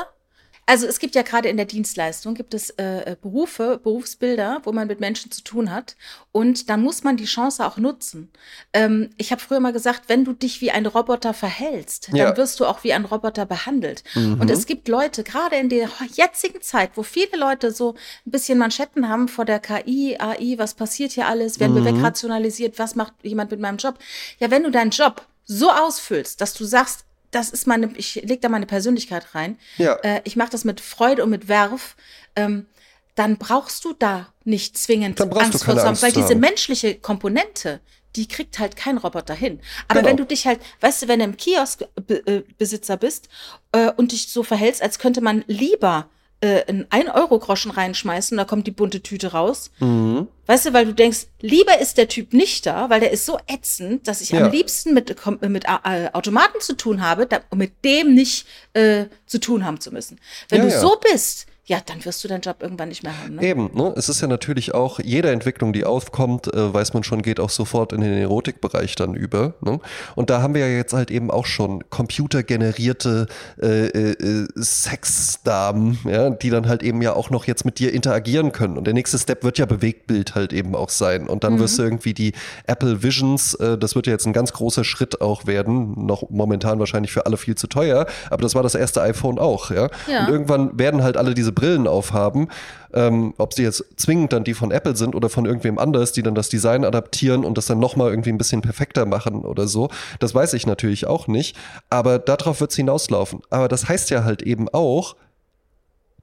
[0.68, 4.88] Also es gibt ja gerade in der Dienstleistung gibt es äh, Berufe, Berufsbilder, wo man
[4.88, 5.96] mit Menschen zu tun hat
[6.34, 8.30] und dann muss man die Chance auch nutzen.
[8.74, 12.26] Ähm, ich habe früher mal gesagt, wenn du dich wie ein Roboter verhältst, ja.
[12.26, 14.04] dann wirst du auch wie ein Roboter behandelt.
[14.14, 14.42] Mhm.
[14.42, 17.96] Und es gibt Leute, gerade in der jetzigen Zeit, wo viele Leute so
[18.26, 21.86] ein bisschen Manschetten haben vor der KI, AI, was passiert hier alles, werden mhm.
[21.86, 23.98] wir wegrationalisiert, was macht jemand mit meinem Job?
[24.40, 28.40] Ja, wenn du deinen Job so ausfüllst, dass du sagst, das ist meine, ich lege
[28.40, 29.58] da meine Persönlichkeit rein.
[29.78, 29.96] Ja.
[30.04, 31.96] Äh, ich mache das mit Freude und mit Werf.
[32.36, 32.68] Ähm,
[33.16, 37.80] dann brauchst du da nicht zwingend Angst vor Angst weil diese menschliche Komponente,
[38.16, 39.60] die kriegt halt kein Roboter hin.
[39.88, 40.10] Aber genau.
[40.10, 43.28] wenn du dich halt, weißt du, wenn du im Kioskbesitzer äh, bist
[43.72, 46.10] äh, und dich so verhältst, als könnte man lieber
[46.42, 49.72] äh, einen 1-Euro-Groschen reinschmeißen, da kommt die bunte Tüte raus.
[49.80, 50.28] Mhm.
[50.46, 53.38] Weißt du, weil du denkst, lieber ist der Typ nicht da, weil der ist so
[53.48, 54.46] ätzend, dass ich ja.
[54.46, 59.06] am liebsten mit, mit äh, Automaten zu tun habe, da, um mit dem nicht äh,
[59.26, 60.20] zu tun haben zu müssen.
[60.50, 60.80] Wenn ja, du ja.
[60.80, 63.36] so bist, ja, dann wirst du deinen Job irgendwann nicht mehr haben.
[63.36, 63.44] Ne?
[63.44, 63.94] Eben, ne?
[63.98, 67.50] es ist ja natürlich auch, jede Entwicklung, die aufkommt, äh, weiß man schon, geht auch
[67.50, 69.56] sofort in den Erotikbereich dann über.
[69.60, 69.82] Ne?
[70.16, 73.28] Und da haben wir ja jetzt halt eben auch schon computergenerierte
[73.62, 78.54] äh, äh, Sexdamen, ja, die dann halt eben ja auch noch jetzt mit dir interagieren
[78.54, 78.78] können.
[78.78, 81.28] Und der nächste Step wird ja Bewegtbild halt eben auch sein.
[81.28, 81.60] Und dann mhm.
[81.60, 82.32] wirst du irgendwie die
[82.66, 86.80] Apple Visions, äh, das wird ja jetzt ein ganz großer Schritt auch werden, noch momentan
[86.80, 89.90] wahrscheinlich für alle viel zu teuer, aber das war das erste iPhone auch, ja.
[90.08, 90.22] ja.
[90.22, 92.50] Und irgendwann werden halt alle diese Brillen aufhaben,
[92.94, 96.22] ähm, ob sie jetzt zwingend dann die von Apple sind oder von irgendwem anders, die
[96.22, 99.90] dann das Design adaptieren und das dann nochmal irgendwie ein bisschen perfekter machen oder so,
[100.20, 101.58] das weiß ich natürlich auch nicht.
[101.90, 103.42] Aber darauf wird es hinauslaufen.
[103.50, 105.16] Aber das heißt ja halt eben auch,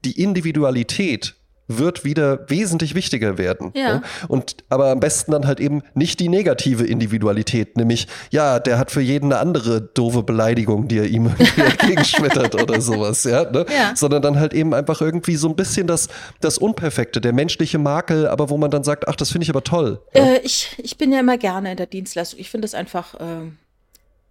[0.05, 1.35] die Individualität
[1.67, 3.71] wird wieder wesentlich wichtiger werden.
[3.75, 3.95] Ja.
[3.95, 4.01] Ne?
[4.27, 8.91] Und aber am besten dann halt eben nicht die negative Individualität, nämlich ja, der hat
[8.91, 13.65] für jeden eine andere doofe Beleidigung, die er ihm entgegenschmettert oder sowas, ja, ne?
[13.69, 16.07] ja, sondern dann halt eben einfach irgendwie so ein bisschen das
[16.39, 19.63] das Unperfekte, der menschliche Makel, aber wo man dann sagt, ach, das finde ich aber
[19.63, 20.01] toll.
[20.13, 22.39] Äh, ich ich bin ja immer gerne in der Dienstleistung.
[22.39, 23.15] Ich finde es einfach.
[23.15, 23.51] Äh,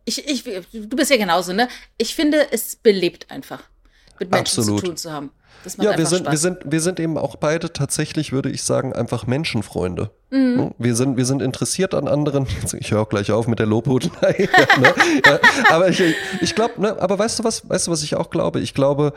[0.07, 1.67] ich, ich, du bist ja genauso, ne?
[1.97, 3.63] Ich finde, es belebt einfach,
[4.21, 4.81] mit Menschen Absolut.
[4.81, 5.31] zu tun zu haben
[5.79, 9.27] ja, wir sind, wir, sind, wir sind eben auch beide tatsächlich, würde ich sagen, einfach
[9.27, 10.11] Menschenfreunde.
[10.31, 10.57] Mhm.
[10.57, 10.75] Ne?
[10.79, 12.47] Wir, sind, wir sind interessiert an anderen.
[12.79, 14.49] Ich höre auch gleich auf mit der Lobhudelei.
[14.81, 14.95] ne?
[15.25, 15.39] ja,
[15.71, 16.03] aber ich,
[16.41, 18.61] ich glaube, ne, aber weißt du was, weißt du, was ich auch glaube?
[18.61, 19.13] Ich glaube,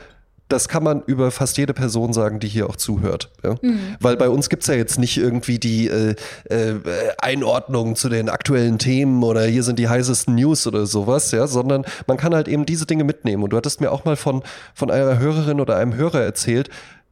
[0.50, 3.30] das kann man über fast jede Person sagen, die hier auch zuhört.
[3.44, 3.56] Ja?
[3.62, 3.98] Mhm.
[4.00, 6.16] Weil bei uns gibt es ja jetzt nicht irgendwie die äh,
[6.50, 6.76] äh,
[7.20, 11.86] Einordnung zu den aktuellen Themen oder hier sind die heißesten News oder sowas, ja, sondern
[12.08, 13.44] man kann halt eben diese Dinge mitnehmen.
[13.44, 14.44] Und du hattest mir auch mal von,
[14.74, 16.70] von einer Hörerin oder einem Hörer erzählt,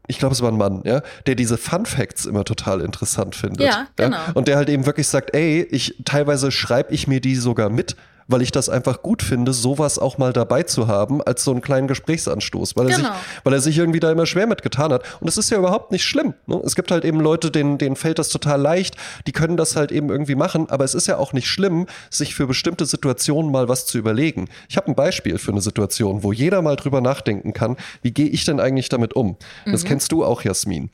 [0.08, 3.68] ich glaube, es war ein Mann, ja, der diese Fun Facts immer total interessant findet.
[3.68, 4.18] Ja, genau.
[4.18, 4.32] Ja?
[4.36, 7.96] Und der halt eben wirklich sagt, ey, ich teilweise schreibe ich mir die sogar mit
[8.28, 11.62] weil ich das einfach gut finde, sowas auch mal dabei zu haben, als so einen
[11.62, 12.96] kleinen Gesprächsanstoß, weil, genau.
[12.96, 13.20] er, sich, genau.
[13.44, 15.04] weil er sich irgendwie da immer schwer mitgetan hat.
[15.20, 16.34] Und es ist ja überhaupt nicht schlimm.
[16.48, 16.60] Ne?
[16.66, 18.96] Es gibt halt eben Leute, denen, denen fällt das total leicht,
[19.28, 22.34] die können das halt eben irgendwie machen, aber es ist ja auch nicht schlimm, sich
[22.34, 24.50] für bestimmte Situationen mal was zu überlegen.
[24.70, 28.28] Ich habe ein Beispiel für eine Situation, wo jeder mal drüber nachdenken kann, wie gehe
[28.28, 29.38] ich denn eigentlich damit um?
[29.66, 29.72] Mhm.
[29.72, 30.90] Das kennst du auch, Jasmin.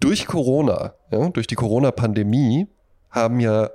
[0.00, 2.66] Durch Corona, ja, durch die Corona-Pandemie
[3.10, 3.70] haben ja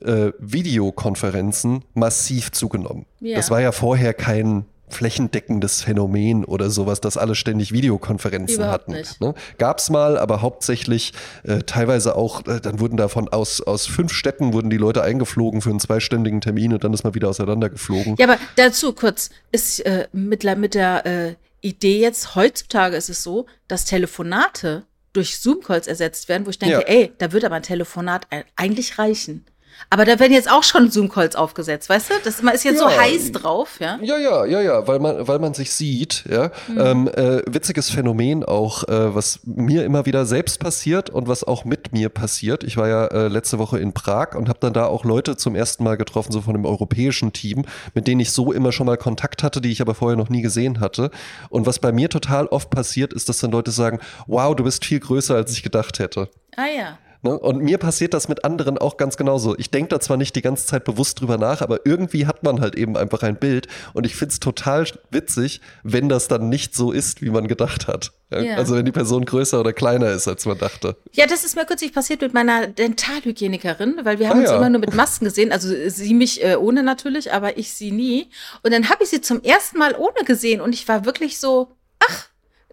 [0.00, 3.06] äh, Videokonferenzen massiv zugenommen.
[3.20, 3.36] Ja.
[3.36, 9.04] Das war ja vorher kein flächendeckendes Phänomen oder sowas, dass alle ständig Videokonferenzen Überhaupt hatten.
[9.20, 9.34] Ne?
[9.58, 11.12] Gab es mal, aber hauptsächlich
[11.44, 15.60] äh, teilweise auch, äh, dann wurden davon aus, aus fünf Städten wurden die Leute eingeflogen
[15.60, 18.16] für einen zweiständigen Termin und dann ist man wieder auseinandergeflogen.
[18.18, 23.22] Ja, aber dazu kurz, ist äh, mit, mit der äh, Idee jetzt, heutzutage ist es
[23.22, 26.86] so, dass Telefonate durch Zoom-Calls ersetzt werden, wo ich denke, ja.
[26.86, 28.26] ey, da würde aber ein Telefonat
[28.56, 29.44] eigentlich reichen.
[29.90, 32.14] Aber da werden jetzt auch schon Zoom-Calls aufgesetzt, weißt du?
[32.24, 33.98] Das, man ist jetzt ja, so heiß drauf, ja?
[34.02, 36.50] Ja, ja, ja, ja, weil man, weil man sich sieht, ja.
[36.68, 36.78] Mhm.
[36.78, 41.64] Ähm, äh, witziges Phänomen auch, äh, was mir immer wieder selbst passiert und was auch
[41.64, 42.64] mit mir passiert.
[42.64, 45.54] Ich war ja äh, letzte Woche in Prag und habe dann da auch Leute zum
[45.54, 47.64] ersten Mal getroffen, so von dem europäischen Team,
[47.94, 50.42] mit denen ich so immer schon mal Kontakt hatte, die ich aber vorher noch nie
[50.42, 51.10] gesehen hatte.
[51.48, 54.84] Und was bei mir total oft passiert, ist, dass dann Leute sagen, wow, du bist
[54.84, 56.28] viel größer, als ich gedacht hätte.
[56.56, 56.98] Ah ja.
[57.22, 57.36] Ne?
[57.36, 59.56] Und mir passiert das mit anderen auch ganz genauso.
[59.58, 62.60] Ich denke da zwar nicht die ganze Zeit bewusst drüber nach, aber irgendwie hat man
[62.60, 63.66] halt eben einfach ein Bild.
[63.92, 67.88] Und ich finde es total witzig, wenn das dann nicht so ist, wie man gedacht
[67.88, 68.12] hat.
[68.30, 68.56] Ja?
[68.56, 70.96] Also wenn die Person größer oder kleiner ist, als man dachte.
[71.12, 74.56] Ja, das ist mir kürzlich passiert mit meiner Dentalhygienikerin, weil wir haben ah, uns ja.
[74.56, 75.50] immer nur mit Masken gesehen.
[75.50, 78.30] Also sie mich äh, ohne natürlich, aber ich sie nie.
[78.62, 81.77] Und dann habe ich sie zum ersten Mal ohne gesehen und ich war wirklich so,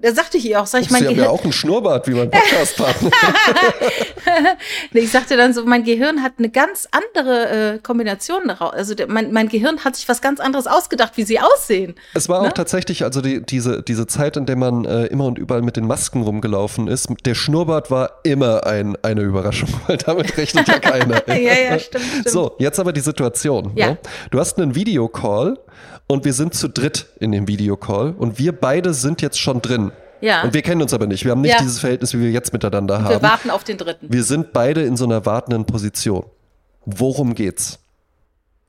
[0.01, 1.29] Da sagte ich ihr auch, sag ich, mein Sie haben Gehirn.
[1.31, 3.11] ja auch einen Schnurrbart, wie mein Podcast-Partner.
[4.93, 8.73] ich sagte dann so, mein Gehirn hat eine ganz andere äh, Kombination daraus.
[8.73, 11.95] Also mein, mein Gehirn hat sich was ganz anderes ausgedacht, wie sie aussehen.
[12.13, 12.49] Es war Ne?
[12.49, 15.77] auch tatsächlich, also die, diese, diese Zeit, in der man äh, immer und überall mit
[15.77, 20.79] den Masken rumgelaufen ist, der Schnurrbart war immer ein, eine Überraschung, weil damit rechnet ja
[20.79, 21.25] keiner.
[21.27, 22.29] Ja, ja, stimmt, stimmt.
[22.29, 23.71] So, jetzt aber die Situation.
[23.75, 23.91] Ja.
[23.91, 23.97] Ne?
[24.29, 25.57] Du hast einen Videocall
[26.07, 29.91] und wir sind zu dritt in dem Videocall und wir beide sind jetzt schon drin.
[30.21, 30.43] Ja.
[30.43, 31.23] Und wir kennen uns aber nicht.
[31.25, 31.59] Wir haben nicht Ja.
[31.59, 33.21] dieses Verhältnis, wie wir jetzt miteinander Wir haben.
[33.23, 34.07] warten auf den dritten.
[34.11, 36.25] Wir sind beide in so einer wartenden Position.
[36.85, 37.79] Worum geht's?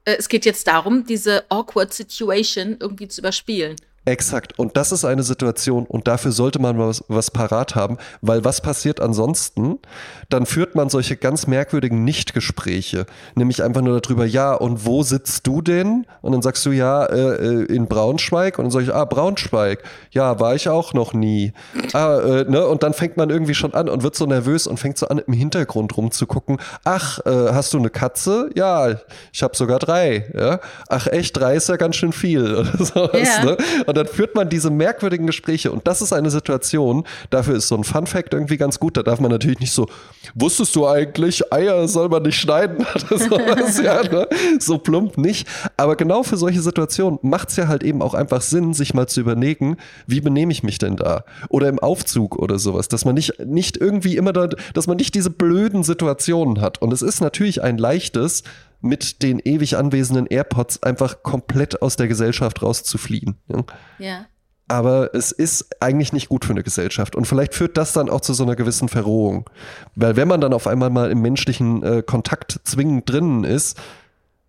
[0.04, 3.76] Äh, es geht jetzt darum, diese awkward Situation irgendwie zu überspielen.
[4.06, 4.56] Exakt.
[4.58, 8.60] Und das ist eine Situation und dafür sollte man was, was parat haben, weil was
[8.60, 9.80] passiert ansonsten?
[10.28, 13.06] Dann führt man solche ganz merkwürdigen Nichtgespräche.
[13.34, 16.06] Nämlich einfach nur darüber, ja, und wo sitzt du denn?
[16.22, 18.58] Und dann sagst du, ja, äh, äh, in Braunschweig.
[18.58, 19.82] Und dann sag ich, ah, Braunschweig.
[20.12, 21.52] Ja, war ich auch noch nie.
[21.92, 22.64] Ah, äh, ne?
[22.66, 25.18] Und dann fängt man irgendwie schon an und wird so nervös und fängt so an,
[25.18, 26.58] im Hintergrund rumzugucken.
[26.84, 28.50] Ach, äh, hast du eine Katze?
[28.54, 29.00] Ja,
[29.32, 30.30] ich habe sogar drei.
[30.32, 30.60] Ja?
[30.88, 32.54] Ach echt, drei ist ja ganz schön viel.
[32.56, 33.44] Oder sowas, Ja.
[33.44, 33.56] ne?
[33.86, 35.72] Und dann führt man diese merkwürdigen Gespräche.
[35.72, 38.96] Und das ist eine Situation, dafür ist so ein Fun-Fact irgendwie ganz gut.
[38.96, 39.88] Da darf man natürlich nicht so,
[40.34, 44.28] wusstest du eigentlich, Eier soll man nicht schneiden oder sowas, ja, ne?
[44.58, 45.48] So plump nicht.
[45.76, 49.06] Aber genau für solche Situationen macht es ja halt eben auch einfach Sinn, sich mal
[49.06, 49.76] zu überlegen,
[50.06, 51.24] wie benehme ich mich denn da?
[51.48, 55.14] Oder im Aufzug oder sowas, dass man nicht, nicht irgendwie immer da, dass man nicht
[55.14, 56.82] diese blöden Situationen hat.
[56.82, 58.42] Und es ist natürlich ein leichtes,
[58.80, 63.36] mit den ewig anwesenden AirPods einfach komplett aus der Gesellschaft rauszufliehen.
[63.48, 63.64] Ja?
[63.98, 64.26] Ja.
[64.68, 67.14] Aber es ist eigentlich nicht gut für eine Gesellschaft.
[67.14, 69.48] Und vielleicht führt das dann auch zu so einer gewissen Verrohung.
[69.94, 73.78] Weil wenn man dann auf einmal mal im menschlichen äh, Kontakt zwingend drinnen ist,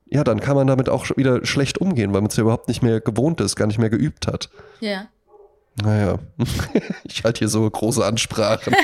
[0.09, 2.82] ja, dann kann man damit auch wieder schlecht umgehen, weil man es ja überhaupt nicht
[2.82, 4.49] mehr gewohnt ist, gar nicht mehr geübt hat.
[4.80, 5.07] Ja.
[5.82, 6.17] Naja,
[7.03, 8.75] ich halte hier so große Ansprachen.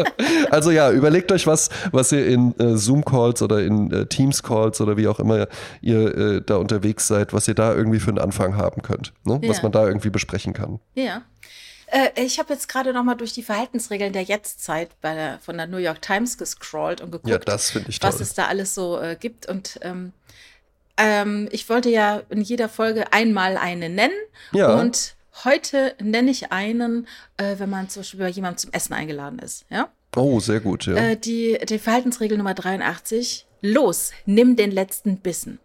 [0.50, 4.96] also ja, überlegt euch was, was ihr in äh, Zoom-Calls oder in äh, Teams-Calls oder
[4.98, 5.46] wie auch immer
[5.80, 9.40] ihr äh, da unterwegs seid, was ihr da irgendwie für einen Anfang haben könnt, ne?
[9.46, 9.62] was Ja.
[9.62, 10.78] man da irgendwie besprechen kann.
[10.94, 11.22] Ja.
[11.86, 15.56] Äh, ich habe jetzt gerade noch mal durch die Verhaltensregeln der Jetztzeit bei der, von
[15.56, 17.54] der New York Times gescrollt und geguckt, Ja, toll.
[18.02, 19.46] was es da alles so äh, gibt.
[19.46, 20.12] Und ähm,
[20.98, 24.12] ähm, ich wollte ja in jeder Folge einmal eine nennen.
[24.52, 24.74] Ja.
[24.74, 25.14] Und
[25.44, 27.06] heute nenne ich einen,
[27.36, 29.64] äh, wenn man zum Beispiel bei jemandem zum Essen eingeladen ist.
[29.70, 29.88] Ja?
[30.16, 30.94] Oh, sehr gut, ja.
[30.94, 33.46] Äh, die, die Verhaltensregel Nummer 83.
[33.60, 35.58] Los, nimm den letzten Bissen.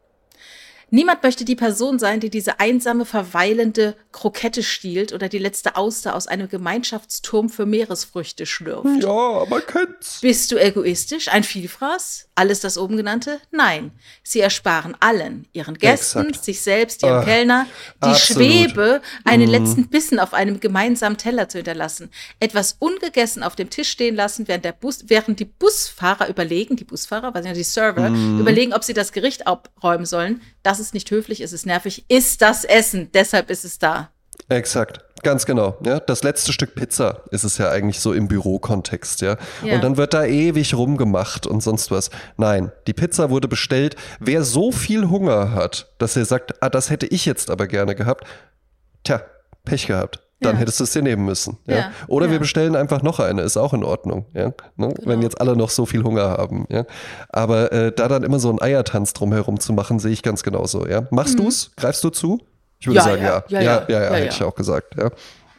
[0.90, 6.16] Niemand möchte die Person sein, die diese einsame, verweilende Krokette stiehlt oder die letzte Auster
[6.16, 9.04] aus einem Gemeinschaftsturm für Meeresfrüchte schlürft.
[9.04, 10.22] ja, man kennt's.
[10.22, 12.30] Bist du egoistisch, ein Vielfraß?
[12.36, 13.40] Alles das oben genannte?
[13.52, 13.92] Nein.
[14.24, 16.46] Sie ersparen allen, ihren Gästen, Exakt.
[16.46, 17.66] sich selbst, ihrem Ah, Kellner,
[18.04, 18.44] die absolut.
[18.48, 22.10] Schwebe, einen letzten Bissen auf einem gemeinsamen Teller zu hinterlassen.
[22.40, 26.84] Etwas ungegessen auf dem Tisch stehen lassen, während, der Bus, während die Busfahrer überlegen, die
[26.86, 28.40] Busfahrer, was sind ja die Server, Mhm.
[28.40, 30.42] überlegen, ob sie das Gericht abräumen sollen.
[30.78, 34.12] Das ist nicht höflich, es ist nervig, ist das Essen, deshalb ist es da.
[34.48, 35.76] Exakt, ganz genau.
[35.84, 39.38] Ja, das letzte Stück Pizza ist es ja eigentlich so im Bürokontext, ja?
[39.64, 39.74] Ja.
[39.74, 42.12] Und dann wird da ewig rumgemacht und sonst was.
[42.38, 43.96] Nein, die Pizza wurde bestellt.
[44.20, 47.96] Wer so viel Hunger hat, dass er sagt, ah, das hätte ich jetzt aber gerne
[47.96, 48.28] gehabt,
[49.04, 49.24] tja,
[49.66, 50.27] Pech gehabt.
[50.40, 50.60] Dann Ja.
[50.60, 51.58] hättest du es dir nehmen müssen.
[51.66, 51.76] Ja?
[51.78, 52.40] Ja, Oder wir ja.
[52.40, 54.52] bestellen einfach noch eine, ist auch in Ordnung, ja?
[54.76, 54.94] Ne?
[55.04, 56.66] Wenn jetzt alle noch so viel Hunger haben.
[56.70, 56.86] Ja?
[57.30, 60.86] Aber äh, da dann immer so einen Eiertanz drumherum zu machen, sehe ich ganz genauso.
[60.88, 61.08] Ja?
[61.10, 61.72] Machst du's?
[61.76, 62.40] Greifst du zu?
[62.80, 63.04] Ich würde Mhm.
[63.04, 63.44] Sagen, ja.
[63.50, 63.62] ja.
[63.62, 64.96] Ja, Ja, hätte ich auch gesagt.
[64.96, 65.10] Ja.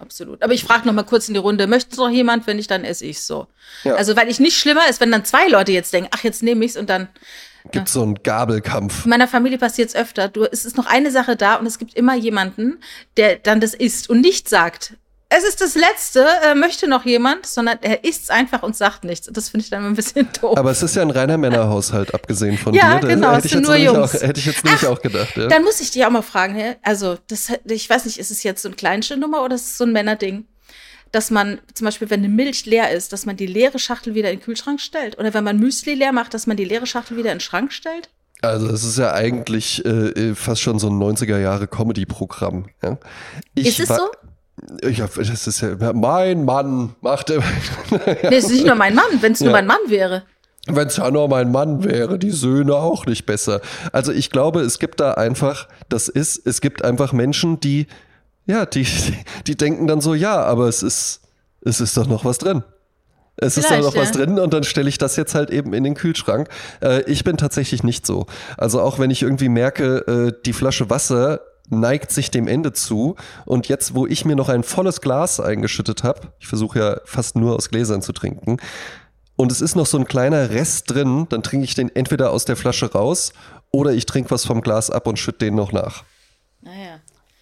[0.01, 0.41] Absolut.
[0.45, 2.47] Aber ich frage noch mal kurz in die Runde, möchte noch jemand?
[2.47, 3.49] Wenn nicht, dann esse ich so.
[3.85, 6.64] Also, weil ich nicht schlimmer ist, wenn dann zwei Leute jetzt denken, ach, jetzt nehme
[6.64, 7.09] ich's und dann.
[7.71, 9.05] Gibt so einen Gabelkampf.
[9.05, 10.29] In meiner Familie passiert es öfter.
[10.29, 12.79] Du, es ist noch eine Sache da und es gibt immer jemanden,
[13.16, 14.95] der dann das isst und nicht sagt,
[15.31, 19.29] es ist das Letzte, äh, möchte noch jemand, sondern er isst einfach und sagt nichts.
[19.29, 20.57] Und das finde ich dann ein bisschen doof.
[20.57, 23.09] Aber es ist ja ein reiner Männerhaushalt, abgesehen von Ja, dir.
[23.09, 24.16] genau, hätte es ich sind jetzt nur Jungs.
[24.16, 25.37] Auch, hätte ich jetzt nämlich auch gedacht.
[25.37, 25.49] Ja.
[25.49, 28.62] Dann muss ich dich auch mal fragen, also das, ich weiß nicht, ist es jetzt
[28.62, 30.47] so ein Kleinstnummer oder ist es so ein Männerding?
[31.13, 34.31] Dass man zum Beispiel, wenn eine Milch leer ist, dass man die leere Schachtel wieder
[34.31, 35.19] in den Kühlschrank stellt?
[35.19, 37.73] Oder wenn man Müsli leer macht, dass man die leere Schachtel wieder in den Schrank
[37.73, 38.11] stellt?
[38.43, 42.67] Also es ist ja eigentlich äh, fast schon so ein 90er-Jahre-Comedy-Programm.
[42.83, 42.99] Ja.
[43.55, 44.09] Ich ist es so?
[44.89, 47.45] Ja, das ist ja, mein Mann macht immer.
[47.91, 49.57] Nee, es ist nicht nur mein Mann, wenn es nur Ja.
[49.57, 50.25] mein Mann wäre.
[50.67, 53.61] Wenn es ja nur mein Mann wäre, die Söhne auch nicht besser.
[53.93, 57.87] Also ich glaube, es gibt da einfach, das ist, es gibt einfach Menschen, die,
[58.49, 58.87] ja, die,
[59.47, 61.21] die denken dann so, ja, aber es ist,
[61.61, 62.65] es ist doch noch was drin.
[63.37, 64.17] Es ist da Vielleicht, noch was ja.
[64.17, 66.49] drin und dann stelle ich das jetzt halt eben in den Kühlschrank.
[66.83, 68.27] Äh, ich bin tatsächlich nicht so.
[68.57, 73.15] Also auch wenn ich irgendwie merke, äh, die Flasche Wasser neigt sich dem Ende zu.
[73.45, 77.37] Und jetzt, wo ich mir noch ein volles Glas eingeschüttet habe, ich versuche ja fast
[77.37, 78.57] nur aus Gläsern zu trinken,
[79.37, 82.45] und es ist noch so ein kleiner Rest drin, dann trinke ich den entweder aus
[82.45, 83.33] der Flasche raus
[83.71, 86.03] oder ich trinke was vom Glas ab und schütte den noch nach.
[86.61, 86.99] Naja.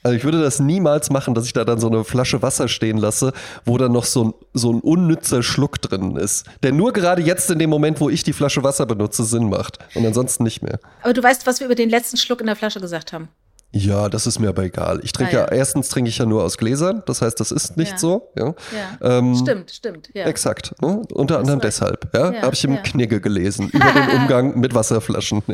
[0.06, 2.96] Also ich würde das niemals machen, dass ich da dann so eine Flasche Wasser stehen
[2.96, 3.32] lasse,
[3.64, 6.46] wo dann noch so ein, so ein unnützer Schluck drin ist.
[6.62, 9.78] Der nur gerade jetzt in dem Moment, wo ich die Flasche Wasser benutze, Sinn macht.
[9.96, 10.78] Und ansonsten nicht mehr.
[11.02, 13.28] Aber du weißt, was wir über den letzten Schluck in der Flasche gesagt haben.
[13.72, 15.00] Ja, das ist mir aber egal.
[15.02, 15.46] Ich trinke Ah, ja.
[15.50, 15.58] ja.
[15.58, 17.98] erstens trinke ich ja nur aus Gläsern, das heißt, das ist nicht Ja.
[17.98, 18.28] so.
[18.38, 18.54] Ja.
[19.02, 20.08] Ähm, stimmt, stimmt.
[20.14, 20.24] Ja.
[20.26, 20.72] Exakt.
[20.80, 21.02] Ne?
[21.12, 21.64] Unter anderem recht.
[21.74, 22.08] deshalb.
[22.14, 22.80] Ja, habe ich im.
[22.82, 25.42] Knigge gelesen über den Umgang mit Wasserflaschen.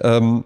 [0.00, 0.44] Ähm,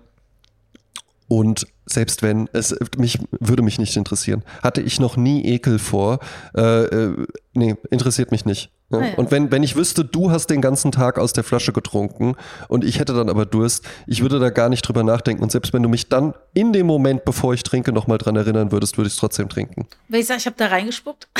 [1.30, 4.42] und selbst wenn, es mich würde mich nicht interessieren.
[4.64, 6.18] Hatte ich noch nie Ekel vor.
[6.56, 8.72] Äh, äh, nee, interessiert mich nicht.
[8.90, 8.98] Ja?
[8.98, 9.14] Ah ja.
[9.14, 12.34] Und wenn, wenn ich wüsste, du hast den ganzen Tag aus der Flasche getrunken
[12.66, 15.44] und ich hätte dann aber Durst, ich würde da gar nicht drüber nachdenken.
[15.44, 18.72] Und selbst wenn du mich dann in dem Moment, bevor ich trinke, nochmal dran erinnern
[18.72, 19.86] würdest, würde ich es trotzdem trinken.
[20.08, 21.28] Wenn ich sage, ich habe da reingespuckt.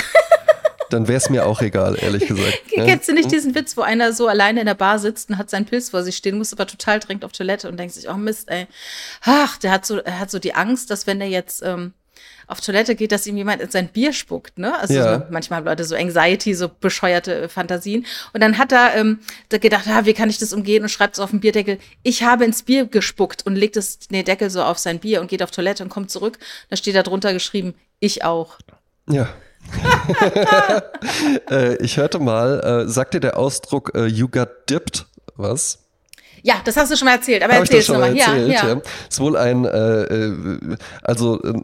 [0.91, 2.63] Dann wäre es mir auch egal, ehrlich gesagt.
[2.77, 2.85] ja?
[2.85, 5.51] Kennst du nicht diesen Witz, wo einer so alleine in der Bar sitzt und hat
[5.51, 8.15] seinen Pilz vor sich stehen, muss aber total dringend auf Toilette und denkt sich, oh
[8.15, 8.67] Mist, ey.
[9.23, 11.95] Ach, der hat so, er hat so die Angst, dass wenn er jetzt ähm,
[12.51, 14.77] auf Toilette geht, dass ihm jemand in sein Bier spuckt, ne?
[14.79, 15.19] Also Ja.
[15.21, 18.07] so, manchmal haben Leute so Anxiety, so bescheuerte äh, Fantasien.
[18.33, 19.21] Und dann hat er ähm,
[19.51, 22.25] da gedacht, ah, wie kann ich das umgehen und schreibt so auf den Bierdeckel, ich
[22.25, 25.43] habe ins Bier gespuckt und legt es, den Deckel so auf sein Bier und geht
[25.43, 26.39] auf Toilette und kommt zurück.
[26.69, 28.59] Da steht da drunter geschrieben, ich auch.
[29.09, 29.29] Ja.
[31.51, 35.07] äh, ich hörte mal, äh, sagt dir der Ausdruck äh, you got dipped
[35.37, 35.79] was?
[36.43, 38.39] Ja, das hast du schon mal erzählt, aber erzähl es schon mal nochmal.
[38.39, 38.53] erzählt?
[38.53, 38.81] Ja, ja.
[39.09, 41.63] Ist wohl ein, äh, äh, also äh,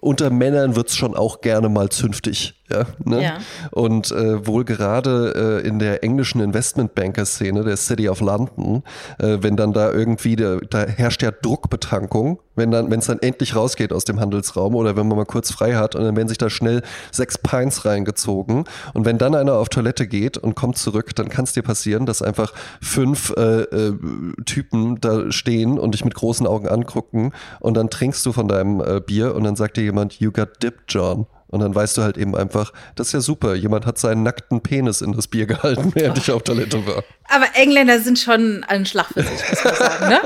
[0.00, 2.54] unter Männern wird's schon auch gerne mal zünftig.
[2.70, 3.22] Ja, ne?
[3.22, 3.38] Ja.
[3.70, 8.82] Und äh, wohl gerade äh, in der englischen Investmentbanker-Szene, der City of London,
[9.18, 13.18] äh, wenn dann da irgendwie, der, da herrscht ja Druckbetankung, wenn dann, wenn es dann
[13.18, 16.28] endlich rausgeht aus dem Handelsraum oder wenn man mal kurz frei hat und dann werden
[16.28, 20.78] sich da schnell sechs Pints reingezogen und wenn dann einer auf Toilette geht und kommt
[20.78, 23.98] zurück, dann kann es dir passieren, dass einfach fünf äh, äh,
[24.44, 28.80] Typen da stehen und dich mit großen Augen angucken und dann trinkst du von deinem
[28.80, 31.26] äh, Bier und dann sagt dir jemand, you got dipped, John.
[31.52, 33.54] Und dann weißt du halt eben einfach, das ist ja super.
[33.54, 37.04] Jemand hat seinen nackten Penis in das Bier gehalten, während ich auf Toilette war.
[37.28, 40.20] Aber Engländer sind schon ein Schlag für sich, muss man sagen, ne?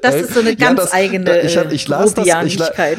[0.00, 2.58] Das ist so eine ja, ganz das- eigene ich, hab- ich las das, ich,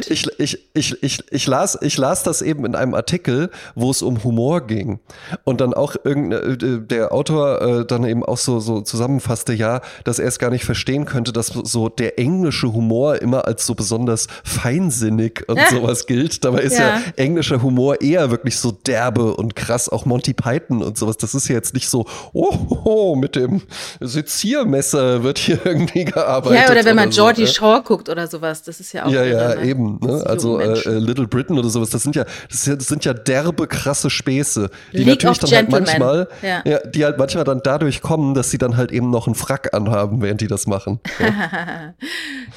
[0.10, 4.02] ich, ich, ich, ich, ich, las, ich las das eben in einem Artikel, wo es
[4.04, 5.00] um Humor ging.
[5.44, 10.20] Und dann auch irgendein, der Autor äh, dann eben auch so, so zusammenfasste, ja, dass
[10.20, 14.28] er es gar nicht verstehen könnte, dass so der englische Humor immer als so besonders
[14.44, 15.70] feinsinnig und Ja.
[15.70, 16.44] sowas gilt.
[16.46, 16.98] Dabei ist ja.
[16.98, 17.02] Ja.
[17.16, 17.65] englischer Humor
[18.02, 21.18] eher wirklich so derbe und krass, auch Monty Python und sowas.
[21.18, 23.62] Das ist ja jetzt nicht so, oh, oh, mit dem
[24.00, 26.66] Seziermesser wird hier irgendwie gearbeitet.
[26.66, 27.48] ja, oder wenn man so, Geordie ja.
[27.48, 29.12] Shaw guckt oder sowas, das ist ja auch.
[29.12, 29.66] Ja, ja, ne?
[29.66, 30.00] eben.
[30.02, 30.24] Ne?
[30.26, 34.10] Also äh, äh, Little Britain oder sowas, das sind ja, das, sind ja derbe, krasse
[34.10, 35.84] Späße, die League natürlich dann halt Gentlemen.
[35.86, 36.62] manchmal, Ja.
[36.66, 36.80] ja.
[36.88, 40.22] die halt manchmal dann dadurch kommen, dass sie dann halt eben noch einen Frack anhaben,
[40.22, 41.00] während die das machen.
[41.20, 41.94] Ja.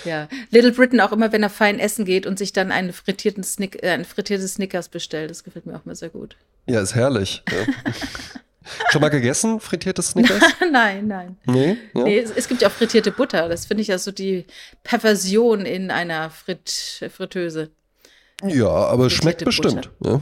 [0.05, 3.43] Ja, Little Britain auch immer, wenn er fein essen geht und sich dann einen frittierten
[3.43, 4.98] Snick, äh, ein frittiertes Snickers bestellt.
[5.29, 6.37] Das gefällt mir auch mal sehr gut.
[6.67, 7.43] ja, ist herrlich.
[7.51, 7.93] Ja.
[8.91, 10.43] Schon mal gegessen, frittiertes Snickers?
[10.73, 11.37] nein, nein.
[11.47, 11.79] Nee?
[11.95, 12.03] Ja?
[12.03, 13.49] Nee, es, es gibt ja auch frittierte Butter.
[13.49, 14.45] Das finde ich ja so die
[14.83, 17.71] Perversion in einer Frit Fritteuse.
[18.45, 19.91] ja, aber es schmeckt bestimmt.
[20.05, 20.21] Ja.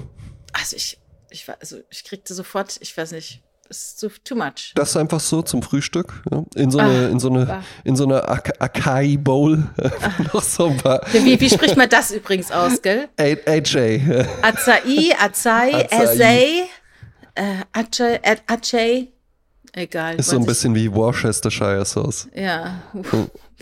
[0.53, 0.99] Also ich,
[1.31, 4.73] ich, also ich kriegte sofort, ich weiß nicht, ist so too much.
[4.75, 6.23] Das ist einfach so zum Frühstück.
[6.31, 6.45] Ja?
[6.55, 7.62] In so eine, Ah, in so eine, ah.
[7.85, 9.64] in so eine Ak Akai Bowl.
[10.33, 11.01] noch so ein paar.
[11.12, 13.09] Wie, wie spricht man das übrigens aus, gell?
[13.19, 14.01] A- AJ.
[14.43, 15.89] Acai, Acai, Acai.
[15.91, 16.69] Acai,
[17.35, 17.43] äh,
[17.73, 19.09] Acai, äh, Acai.
[19.73, 20.14] Egal.
[20.17, 22.29] Ist so ein bisschen wie Worcestershire Sauce.
[22.35, 22.81] Ja.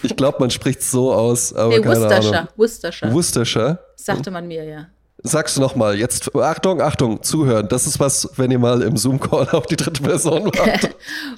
[0.03, 2.39] Ich glaube, man spricht so aus, aber Nee, keine Worcestershire.
[2.39, 2.49] Ahnung.
[2.57, 3.13] Worcestershire.
[3.13, 3.79] Worcestershire.
[3.97, 4.87] Sagte man mir, ja.
[5.27, 7.67] Sagst du noch mal jetzt, Achtung, Achtung, zuhören.
[7.69, 10.91] Das ist was, wenn ihr mal im Zoom-Call auf die dritte Person wart.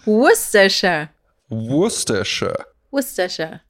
[0.05, 1.09] Worcestershire.
[1.49, 2.67] Worcestershire.
[2.91, 3.61] Worcestershire.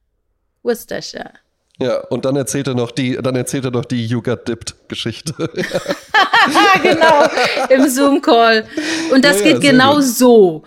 [0.62, 1.32] Worcestershire.
[1.78, 4.74] Ja, und dann erzählt er noch die, dann erzählt er noch die You Got Dipped
[4.88, 5.34] Geschichte.
[6.82, 7.24] Genau.
[7.70, 8.64] Im Zoom-Call.
[9.12, 10.04] Und das Ja, ja, geht sehr genau gut.
[10.04, 10.62] so.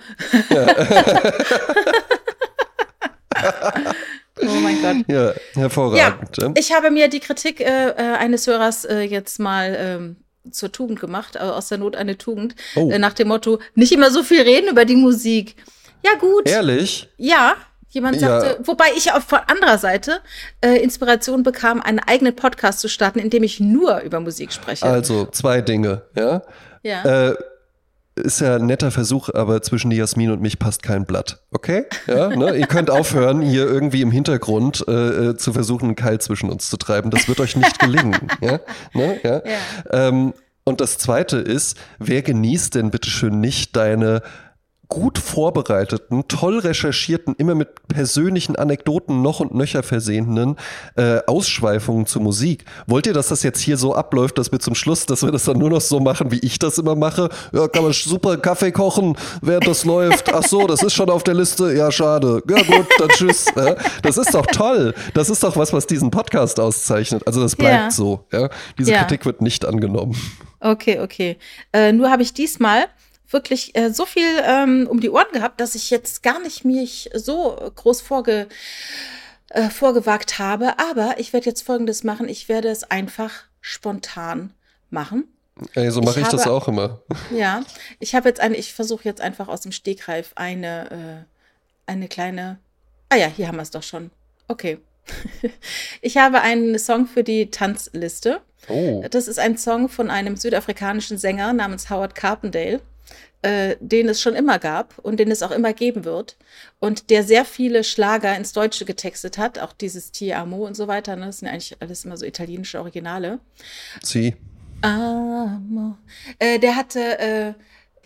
[4.42, 5.06] Oh mein Gott.
[5.08, 6.38] ja, Ja, hervorragend.
[6.38, 10.16] Ja, ich habe mir die Kritik äh, äh, eines Hörers äh, jetzt mal ähm,
[10.52, 12.90] zur Tugend gemacht, äh, aus der Not eine Tugend, Oh.
[12.90, 15.56] äh, nach dem Motto, nicht immer so viel reden über die Musik.
[16.04, 17.10] Ja gut, Ehrlich?
[17.18, 17.56] ja,
[17.90, 18.40] jemand Ja.
[18.42, 20.22] sagte, wobei ich auch von anderer Seite
[20.62, 24.86] äh, Inspiration bekam, einen eigenen Podcast zu starten, in dem ich nur über Musik spreche.
[24.86, 26.42] Also, zwei Dinge, ja.
[26.84, 27.30] ja.
[27.32, 27.36] Äh,
[28.20, 31.44] ist ja ein netter Versuch, aber zwischen die Jasmin und mich passt kein Blatt.
[31.52, 31.86] Okay?
[32.08, 32.56] Ja, ne?
[32.56, 36.70] Ihr könnt aufhören, hier irgendwie im Hintergrund äh, äh zu versuchen, einen Keil zwischen uns
[36.70, 37.12] zu treiben.
[37.12, 38.16] Das wird euch nicht gelingen.
[38.42, 38.60] ja?
[38.94, 39.20] Ne?
[39.24, 39.42] ja?
[39.46, 40.08] ja.
[40.08, 44.22] Ähm, und das zweite ist, wer genießt denn bitteschön nicht deine
[44.90, 50.58] gut vorbereiteten, toll recherchierten, immer mit persönlichen Anekdoten noch und nöcher versehenen
[50.96, 52.66] äh, Ausschweifungen zur Musik.
[52.88, 55.44] Wollt ihr, dass das jetzt hier so abläuft, dass wir zum Schluss, dass wir das
[55.44, 57.30] dann nur noch so machen, wie ich das immer mache?
[57.54, 60.34] Ja, kann man super Kaffee kochen, während das läuft.
[60.34, 61.72] Ach so, das ist schon auf der Liste.
[61.72, 62.42] Ja, schade.
[62.50, 63.46] Ja gut, dann tschüss.
[63.56, 64.96] Ja, das ist doch toll.
[65.14, 67.28] Das ist doch was, was diesen Podcast auszeichnet.
[67.28, 67.92] Also das bleibt ja.
[67.92, 68.26] so.
[68.32, 68.50] Ja?
[68.80, 68.94] Diese.
[68.94, 70.16] Kritik wird nicht angenommen.
[70.60, 71.38] Okay, okay.
[71.72, 72.88] Äh, nur habe ich diesmal
[73.30, 77.10] wirklich äh, so viel ähm, um die Ohren gehabt, dass ich jetzt gar nicht mich
[77.14, 78.48] so groß vorge,
[79.50, 80.80] äh, vorgewagt habe.
[80.80, 82.28] Aber ich werde jetzt Folgendes machen.
[82.28, 84.54] Ich werde es einfach spontan
[84.90, 85.26] machen.
[85.76, 87.02] Ey, so mache ich, ich, das auch immer.
[87.32, 87.64] Ja,
[88.00, 91.26] ich habe jetzt eine, ich versuche jetzt einfach aus dem Stegreif eine,
[91.88, 92.60] äh, eine kleine.
[93.10, 94.12] Ah ja, hier haben wir es doch schon.
[94.48, 94.80] Okay.
[96.02, 98.42] ich habe einen Song für die Tanzliste.
[98.68, 99.04] Oh.
[99.10, 102.82] Das ist ein Song von einem südafrikanischen Sänger namens Howard Carpendale
[103.42, 106.38] äh, den es schon immer gab und den es auch immer geben wird
[106.80, 110.88] und der sehr viele Schlager ins Deutsche getextet hat, auch dieses Ti Amo und so
[110.88, 111.16] weiter.
[111.16, 111.28] Ne?
[111.28, 113.40] Das sind ja eigentlich alles immer so italienische Originale.
[114.04, 114.36] Sie.
[114.82, 115.98] Amo.
[116.38, 117.54] Äh, der hatte äh,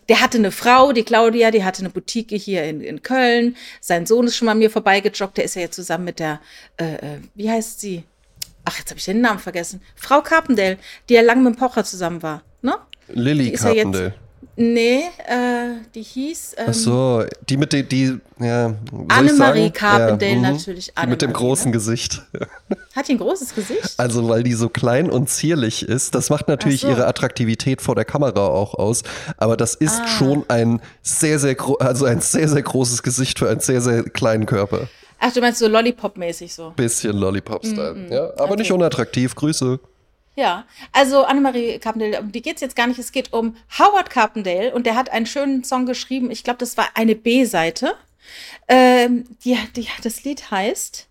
[0.10, 3.56] der hatte eine Frau, die Claudia, die hatte eine Boutique hier in, in Köln.
[3.80, 5.38] Sein Sohn ist schon mal mir vorbeigejoggt.
[5.38, 6.42] Der ist ja jetzt zusammen mit der,
[6.78, 8.04] äh, äh wie heißt sie?
[8.66, 9.82] Ach, jetzt habe ich den Namen vergessen.
[9.96, 10.78] Frau Carpendale,
[11.10, 12.44] die ja lange mit dem Pocher zusammen war.
[12.62, 12.76] Ne?
[13.08, 14.16] Lilly Carpendale.
[14.56, 16.56] Nee, äh, die hieß.
[16.58, 18.76] Ähm, Ach so, die mit den, die, ja.
[19.08, 20.42] Annemarie Carpendale ja, mhm.
[20.44, 20.92] natürlich.
[20.96, 21.72] Anne mit dem großen ne?
[21.72, 22.22] Gesicht.
[22.96, 23.96] Hat die ein großes Gesicht?
[23.98, 26.14] Also, weil die so klein und zierlich ist.
[26.14, 26.90] Das macht natürlich so.
[26.90, 29.02] ihre Attraktivität vor der Kamera auch aus.
[29.38, 30.08] Aber das ist ah.
[30.08, 34.46] schon ein sehr, sehr, also ein sehr, sehr großes Gesicht für einen sehr, sehr kleinen
[34.46, 34.88] Körper.
[35.20, 36.74] Ach, du meinst so Lollipop-mäßig so?
[36.76, 38.14] Bisschen Lollipop-Style, mm -hmm.
[38.14, 38.24] ja.
[38.34, 38.58] Aber okay.
[38.58, 39.34] nicht unattraktiv.
[39.34, 39.80] Grüße.
[40.36, 43.00] Ja, also Annemarie Carpendale, um die geht es jetzt gar nicht.
[43.00, 46.32] Es geht um Howard Carpendale und der hat einen schönen Song geschrieben.
[46.32, 47.94] Ich glaube, das war eine B-Seite.
[48.68, 51.08] Ähm, die, die, das Lied heißt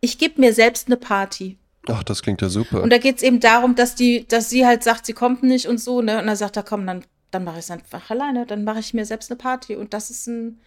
[0.00, 1.58] Ich gebe mir selbst eine Party.
[1.86, 2.82] Ach, das klingt ja super.
[2.82, 5.68] Und da geht es eben darum, dass die, dass sie halt sagt, sie kommt nicht
[5.68, 6.18] und so, ne?
[6.18, 8.94] Und dann sagt er, komm, dann, dann mache ich es einfach alleine, dann mache ich
[8.94, 9.76] mir selbst eine Party.
[9.76, 10.60] Und das ist ein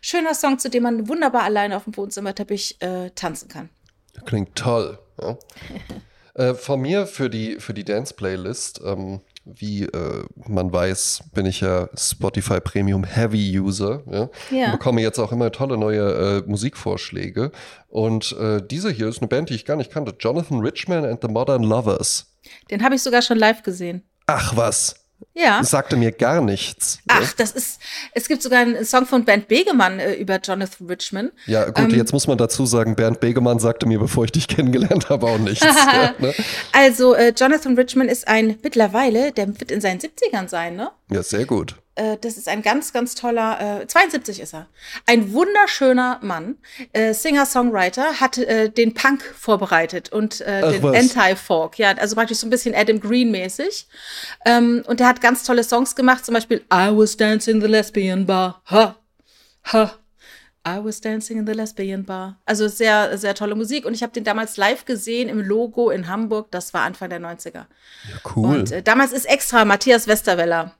[0.00, 3.68] schöner Song, zu dem man wunderbar alleine auf dem Wohnzimmerteppich äh, tanzen kann.
[4.24, 4.98] Klingt toll.
[5.20, 5.36] Ja.
[6.34, 11.60] Äh, von mir für die, für die Dance-Playlist, ähm, wie äh, man weiß, bin ich
[11.60, 14.02] ja Spotify Premium Heavy User.
[14.10, 14.30] Ja?
[14.50, 14.66] ja.
[14.66, 17.52] Und bekomme jetzt auch immer tolle neue äh, Musikvorschläge.
[17.88, 20.14] Und äh, diese hier ist eine Band, die ich gar nicht kannte.
[20.18, 22.34] Jonathan Richman and the Modern Lovers.
[22.70, 24.02] Den habe ich sogar schon live gesehen.
[24.26, 25.03] Ach was.
[25.32, 25.58] Ja.
[25.60, 26.98] Das sagte mir gar nichts.
[27.08, 27.80] Ach, das ist,
[28.12, 31.32] es gibt sogar einen Song von Bernd Begemann äh, über Jonathan Richman.
[31.46, 34.48] Ja, gut, ähm, jetzt muss man dazu sagen, Bernd Begemann sagte mir, bevor ich dich
[34.48, 35.64] kennengelernt habe, auch nichts.
[35.92, 36.34] ja, ne?
[36.72, 40.90] Also, äh, Jonathan Richman ist ein mittlerweile, der wird in seinen 70ern sein, ne?
[41.10, 41.76] Ja, sehr gut.
[41.96, 44.66] Äh, das ist ein ganz, ganz toller, äh, 72 ist er.
[45.06, 46.56] Ein wunderschöner Mann,
[46.92, 51.78] äh, Singer-Songwriter, hat äh, den Punk vorbereitet und äh, den Anti-Folk.
[51.78, 53.86] Ja, also praktisch so ein bisschen Adam Green-mäßig.
[54.44, 57.68] Ähm, und er hat ganz tolle Songs gemacht, zum Beispiel I was dancing in the
[57.68, 58.62] lesbian bar.
[58.70, 58.96] Ha,
[59.72, 59.94] ha.
[60.66, 62.40] I was dancing in the lesbian bar.
[62.46, 63.84] Also sehr, sehr tolle Musik.
[63.84, 66.50] Und ich habe den damals live gesehen im Logo in Hamburg.
[66.50, 67.52] Das war Anfang der 90er.
[67.52, 67.66] Ja,
[68.34, 68.46] cool.
[68.46, 70.74] Und äh, damals ist extra Matthias Westerweller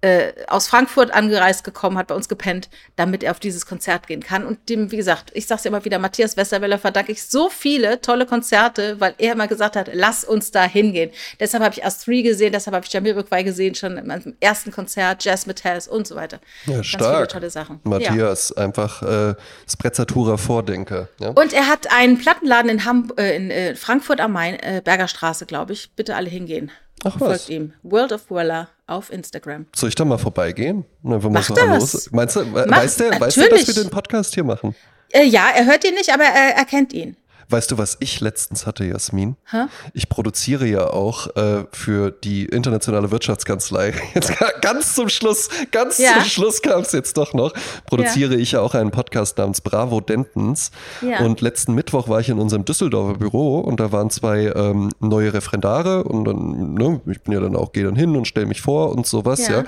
[0.00, 4.22] äh, aus Frankfurt angereist gekommen, hat bei uns gepennt, damit er auf dieses Konzert gehen
[4.22, 4.46] kann.
[4.46, 8.00] Und dem, wie gesagt, ich sag's ja immer wieder, Matthias Westerweller verdanke ich so viele
[8.00, 11.10] tolle Konzerte, weil er immer gesagt hat, lass uns da hingehen.
[11.40, 15.46] Deshalb habe ich Astri gesehen, deshalb habe ich Jamiroquai gesehen, schon im ersten Konzert, Jazz
[15.46, 16.38] Metals und so weiter.
[16.66, 17.16] Ja, Ganz stark.
[17.16, 17.80] Viele tolle Sachen.
[17.82, 18.64] Matthias, ja.
[18.64, 19.34] einfach äh,
[19.68, 21.08] Sprezzatura Vordenker.
[21.18, 21.30] Ja?
[21.30, 25.08] Und er hat einen Plattenladen in, Hamb äh, in äh, Frankfurt am Main, äh, Berger
[25.08, 25.90] Straße, glaube ich.
[25.96, 26.70] Bitte alle hingehen.
[27.04, 27.28] Ach was.
[27.28, 27.72] Folgt ihm.
[27.82, 29.66] World of Weller auf Instagram.
[29.76, 30.84] Soll ich da mal vorbeigehen?
[31.02, 32.10] Mach so das.
[32.10, 34.74] Meinst du, Mach, weißt, der, weißt du, dass wir den Podcast hier machen?
[35.12, 37.16] Äh, ja, er hört ihn nicht, aber er, er kennt ihn.
[37.50, 39.36] Weißt du, was ich letztens hatte, Jasmin?
[39.50, 39.64] Hä?
[39.94, 43.94] Ich produziere ja auch äh, für die internationale Wirtschaftskanzlei.
[44.14, 46.14] Jetzt ganz zum Schluss, ganz ja.
[46.14, 47.54] zum Schluss kam es jetzt doch noch.
[47.86, 48.40] Produziere ja.
[48.40, 50.72] ich ja auch einen Podcast namens Bravo Dentons.
[51.00, 51.20] Ja.
[51.20, 55.32] Und letzten Mittwoch war ich in unserem Düsseldorfer Büro und da waren zwei ähm, neue
[55.32, 58.60] Referendare und dann, ne, ich bin ja dann auch, gehe dann hin und stelle mich
[58.60, 59.64] vor und sowas, ja.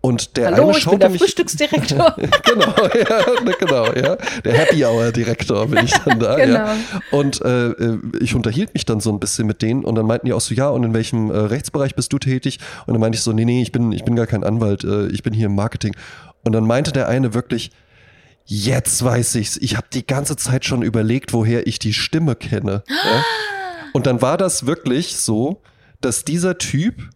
[0.00, 2.14] Und der Hallo, eine ich bin der mich, Frühstücksdirektor.
[2.44, 4.16] genau, ja, genau, ja.
[4.44, 6.36] Der Happy Hour Direktor bin ich dann da.
[6.36, 6.54] genau.
[6.54, 6.76] Ja.
[7.10, 10.26] Und äh, äh, ich unterhielt mich dann so ein bisschen mit denen und dann meinten
[10.26, 12.58] die auch so, ja, und in welchem äh, Rechtsbereich bist du tätig?
[12.86, 15.08] Und dann meinte ich so, nee, nee, ich bin, ich bin gar kein Anwalt, äh,
[15.08, 15.96] ich bin hier im Marketing.
[16.44, 17.70] Und dann meinte der eine wirklich,
[18.44, 22.82] jetzt weiß ich's, ich habe die ganze Zeit schon überlegt, woher ich die Stimme kenne.
[22.88, 23.24] ja?
[23.94, 25.62] Und dann war das wirklich so,
[26.02, 27.08] dass dieser Typ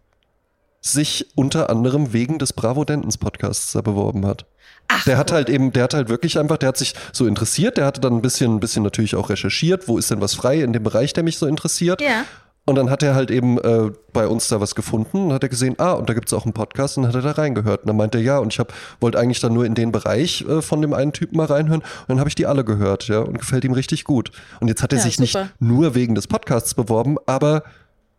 [0.81, 4.45] sich unter anderem wegen des Bravo Dentons Podcasts da beworben hat.
[4.87, 7.77] Ach, Der hat halt eben, der hat halt wirklich einfach, der hat sich so interessiert,
[7.77, 10.61] der hatte dann ein bisschen, ein bisschen natürlich auch recherchiert, wo ist denn was frei
[10.61, 12.01] in dem Bereich, der mich so interessiert.
[12.01, 12.25] Ja.
[12.65, 15.49] Und dann hat er halt eben äh, bei uns da was gefunden und hat er
[15.49, 17.81] gesehen, ah, und da gibt's auch einen Podcast und dann hat er da reingehört.
[17.81, 18.71] Und dann meinte er, ja, und ich hab,
[19.01, 21.81] wollte eigentlich dann nur in den Bereich äh, von dem einen Typen mal reinhören.
[21.81, 24.31] Und dann habe ich die alle gehört, ja, und gefällt ihm richtig gut.
[24.61, 25.41] Und jetzt hat er Ja, sich super.
[25.43, 27.63] nicht nur wegen des Podcasts beworben, aber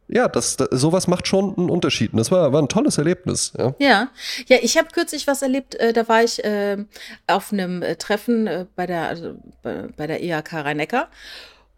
[0.09, 2.13] ja, das, das, sowas macht schon einen Unterschied.
[2.13, 3.75] Und das war, war ein tolles Erlebnis, ja.
[3.79, 4.09] Ja,
[4.47, 5.75] ja, ich habe kürzlich was erlebt.
[5.77, 6.89] Äh, da war ich ähm,
[7.27, 11.09] auf einem äh, Treffen äh, bei der also bei, bei der IHK Rhein-Neckar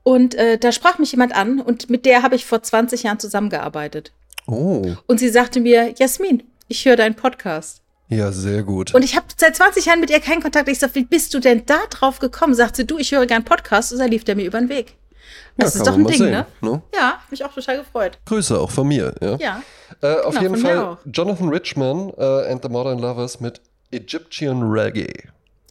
[0.02, 3.18] und äh, da sprach mich jemand an und mit der habe ich vor 20 Jahren
[3.18, 4.12] zusammengearbeitet.
[4.46, 7.82] Oh, Und sie sagte mir, Jasmin, ich höre deinen Podcast.
[8.08, 8.94] ja, sehr gut.
[8.94, 10.68] Und ich habe seit 20 Jahren mit ihr keinen Kontakt.
[10.68, 12.54] Ich sag, wie bist du denn da drauf gekommen?
[12.54, 13.92] Sagt sie, du, ich höre gern Podcast.
[13.92, 14.94] Und da lief der mir über den Weg.
[15.56, 16.46] Das Ja, ist doch ein Ding, sehen, ne?
[16.60, 16.82] ne?
[16.94, 18.18] Ja, mich auch total gefreut.
[18.26, 19.36] Grüße auch von mir, ja.
[19.36, 19.62] Ja.
[20.02, 20.98] Äh, auf Genau, jeden Fall.
[21.06, 23.60] Jonathan Richman äh, and the Modern Lovers mit
[23.90, 25.28] Egyptian Reggae.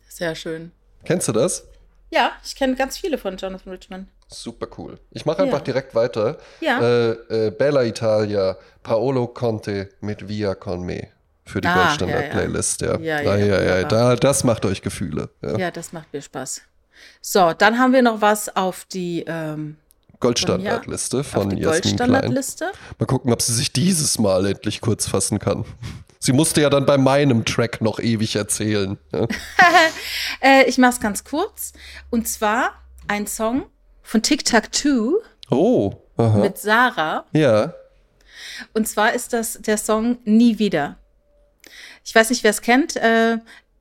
[0.09, 0.71] Sehr schön.
[1.03, 1.65] Kennst du das?
[2.09, 4.07] Ja, ich kenne ganz viele von Jonathan Richman.
[4.27, 4.97] Super cool.
[5.11, 5.63] Ich mache einfach Ja.
[5.63, 6.37] direkt weiter.
[6.61, 6.79] Ja.
[6.81, 7.09] Äh,
[7.47, 11.09] äh, Bella Italia, Paolo Conte mit Via Con Me
[11.45, 12.81] für die Ah, Goldstandard-Playlist.
[12.81, 14.09] Ja, Ja, ja, ja, ja, ja, wunderbar.
[14.09, 15.29] da, das macht euch Gefühle.
[15.43, 15.57] Ja.
[15.57, 16.61] Ja, das macht mir Spaß.
[17.21, 19.77] So, dann haben wir noch was auf die, ähm,
[20.19, 21.81] Goldstandardliste von die Jasmin Klein.
[21.81, 22.71] Goldstandardliste.
[22.99, 25.65] Mal gucken, ob sie sich dieses Mal endlich kurz fassen kann.
[26.19, 28.97] Sie musste ja dann bei meinem Track noch ewig erzählen.
[29.11, 29.27] Ja.
[30.41, 31.73] Äh, ich mach's ganz kurz.
[32.09, 32.71] Und zwar
[33.07, 33.65] ein Song
[34.03, 36.39] von Tic Tac Two Oh, aha.
[36.39, 37.25] mit Sarah.
[37.31, 37.73] Ja.
[38.73, 40.97] Und zwar ist das der Song Nie wieder.
[42.03, 42.95] Ich weiß nicht, wer es kennt.
[42.97, 43.37] Äh,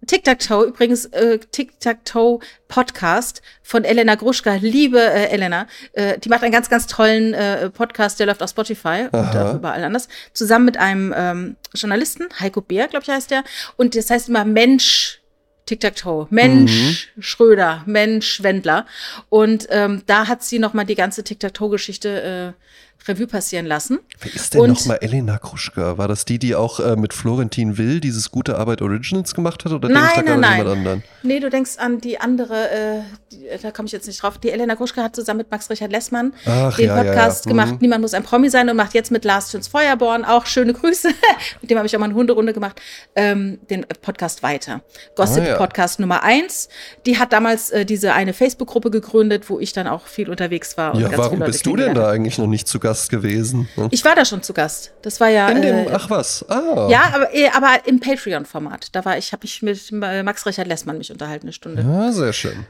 [0.07, 4.55] Tic-Tac-Toe, übrigens äh, Tic-Tac-Toe Podcast von Elena Gruschka.
[4.55, 8.51] Liebe äh, Elena, äh, die macht einen ganz, ganz tollen äh, Podcast, der läuft auf
[8.51, 9.51] Spotify und Aha.
[9.51, 10.09] auch überall anders.
[10.33, 13.45] Zusammen mit einem ähm, Journalisten, Heiko Beer, glaube ich, heißt der.
[13.77, 15.21] Und das heißt immer Mensch.
[15.67, 16.27] Tic-Tac-Toe.
[16.29, 18.85] Mensch Schröder, Mensch Wendler.
[19.31, 23.99] Und ähm, da hat sie noch mal die ganze Tic-Tac-Toe-Geschichte äh, Revue passieren lassen.
[24.21, 25.99] Wer ist denn nochmal Elena Kruschka?
[25.99, 29.73] War das die, die auch äh, mit Florentin Will dieses gute Arbeit Originals gemacht hat?
[29.73, 30.59] Oder Nein, denke ich da nein, nein.
[30.59, 31.03] jemand anderen?
[31.23, 33.01] Nee, du denkst an die andere, äh,
[33.33, 34.39] die, da komme ich jetzt nicht drauf.
[34.39, 37.11] Die Elena Gruschka hat zusammen mit Max Richard Lessmann Ach, den ja, ja, ja.
[37.13, 37.51] Podcast Mhm.
[37.51, 37.75] gemacht.
[37.83, 41.09] Niemand muss ein Promi sein und macht jetzt mit Lars Töns Feuerborn auch schöne Grüße.
[41.61, 42.81] mit dem habe ich auch mal eine Hunderunde gemacht.
[43.15, 44.83] Ähm, den Podcast weiter.
[45.17, 45.57] Gossip Ah, ja.
[45.57, 46.69] Podcast Nummer eins.
[47.07, 50.95] Die hat damals äh, diese eine Facebook-Gruppe gegründet, wo ich dann auch viel unterwegs war.
[50.95, 53.69] und Ja, warum bist du denn da eigentlich noch nicht zu Gast gewesen?
[53.75, 53.89] Hm?
[53.91, 54.93] Ich war da schon zu Gast.
[55.03, 55.49] Das war ja.
[55.49, 56.89] In dem, äh, ach was, ah.
[56.91, 58.89] ja, aber, äh, aber im Patreon-Format.
[58.93, 61.83] Da war ich, habe ich mit äh, Max Richard Lessmann mich unterhalten, eine Stunde.
[61.83, 62.67] Ja, sehr schön.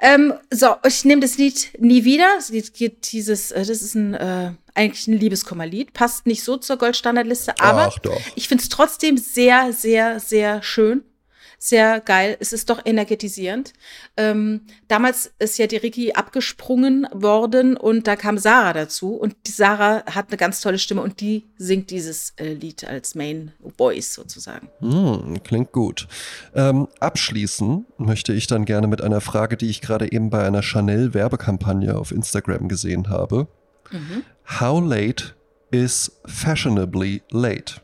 [0.00, 2.38] Ähm, so, ich nehme das Lied nie wieder.
[2.50, 5.92] Geht dieses, äh, das ist ein äh, eigentlich ein Liebeskummerlied.
[5.92, 7.98] Passt nicht so zur Goldstandardliste, aber Ach
[8.34, 11.02] ich finde es trotzdem sehr, sehr, sehr schön.
[11.58, 12.36] Sehr geil.
[12.40, 13.72] Es ist doch energetisierend.
[14.16, 19.14] Ähm, damals ist ja die Ricky abgesprungen worden und da kam Sarah dazu.
[19.14, 23.14] Und die Sarah hat eine ganz tolle Stimme und die singt dieses äh, Lied als
[23.14, 24.68] Main Voice sozusagen.
[24.80, 26.08] Hm, klingt gut.
[26.54, 30.62] Ähm, abschließen möchte ich dann gerne mit einer Frage, die ich gerade eben bei einer
[30.62, 33.48] Chanel-Werbekampagne auf Instagram gesehen habe.
[33.90, 34.24] Mhm.
[34.60, 35.34] How late
[35.70, 37.80] is fashionably late?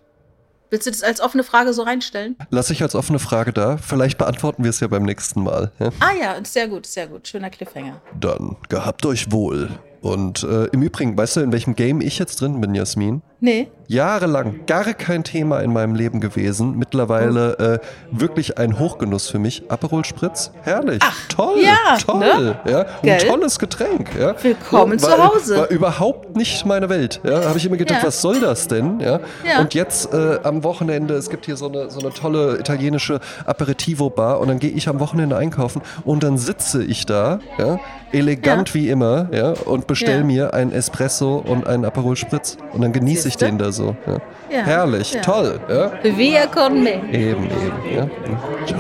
[0.73, 2.35] Willst du das als offene Frage so reinstellen?
[2.49, 3.77] Lass ich als offene Frage da.
[3.77, 5.71] Vielleicht beantworten wir es ja beim nächsten Mal.
[5.79, 5.91] Ja?
[6.01, 7.29] Ah ja, sehr gut, sehr gut.
[7.29, 8.01] Schöner Cliffhanger.
[8.19, 9.69] Dann gehabt euch wohl.
[10.03, 13.23] Und äh, im Übrigen, weißt du, in welchem Game ich jetzt drin bin, Jasmin?
[13.39, 13.69] Nee.
[13.89, 16.77] Jahrelang gar kein Thema in meinem Leben gewesen.
[16.79, 17.79] Mittlerweile äh,
[18.11, 19.65] wirklich ein Hochgenuss für mich.
[19.69, 21.01] Aperol Spritz, herrlich.
[21.29, 22.19] toll, ja, toll.
[22.21, 22.59] ne?
[22.69, 23.19] Ja, ein Gell?
[23.19, 24.11] tolles Getränk.
[24.19, 24.35] Ja.
[24.43, 25.57] Willkommen war, zu Hause.
[25.59, 27.21] War überhaupt nicht meine Welt.
[27.25, 28.07] Ja, habe ich immer gedacht, Ja.
[28.07, 29.01] was soll das denn?
[29.01, 29.21] Ja.
[29.47, 29.61] Ja.
[29.61, 34.41] Und jetzt äh, am Wochenende, es gibt hier so eine, so eine tolle italienische Aperitivo-Bar
[34.41, 37.79] und dann gehe ich am Wochenende einkaufen und dann sitze ich da, ja,
[38.13, 40.25] elegant wie immer, ja, und bestell Ja.
[40.25, 42.57] mir ein Espresso und einen Aperol Spritz.
[42.73, 43.95] Und dann genieße ich den da so.
[44.07, 44.17] Ja.
[44.51, 45.21] Ja, Herrlich, ja.
[45.23, 45.61] toll.
[45.69, 45.91] Ja.
[46.03, 46.95] Via con me.
[47.11, 47.97] Eben, eben.
[47.97, 48.03] Ja.
[48.03, 48.79] Hm, Ciao.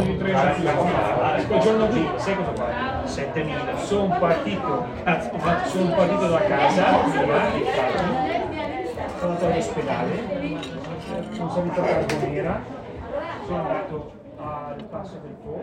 [1.48, 2.66] Quel giorno qui, sai cosa fa?
[3.06, 3.52] 7000.
[13.46, 15.62] Sono andato al passo del Po,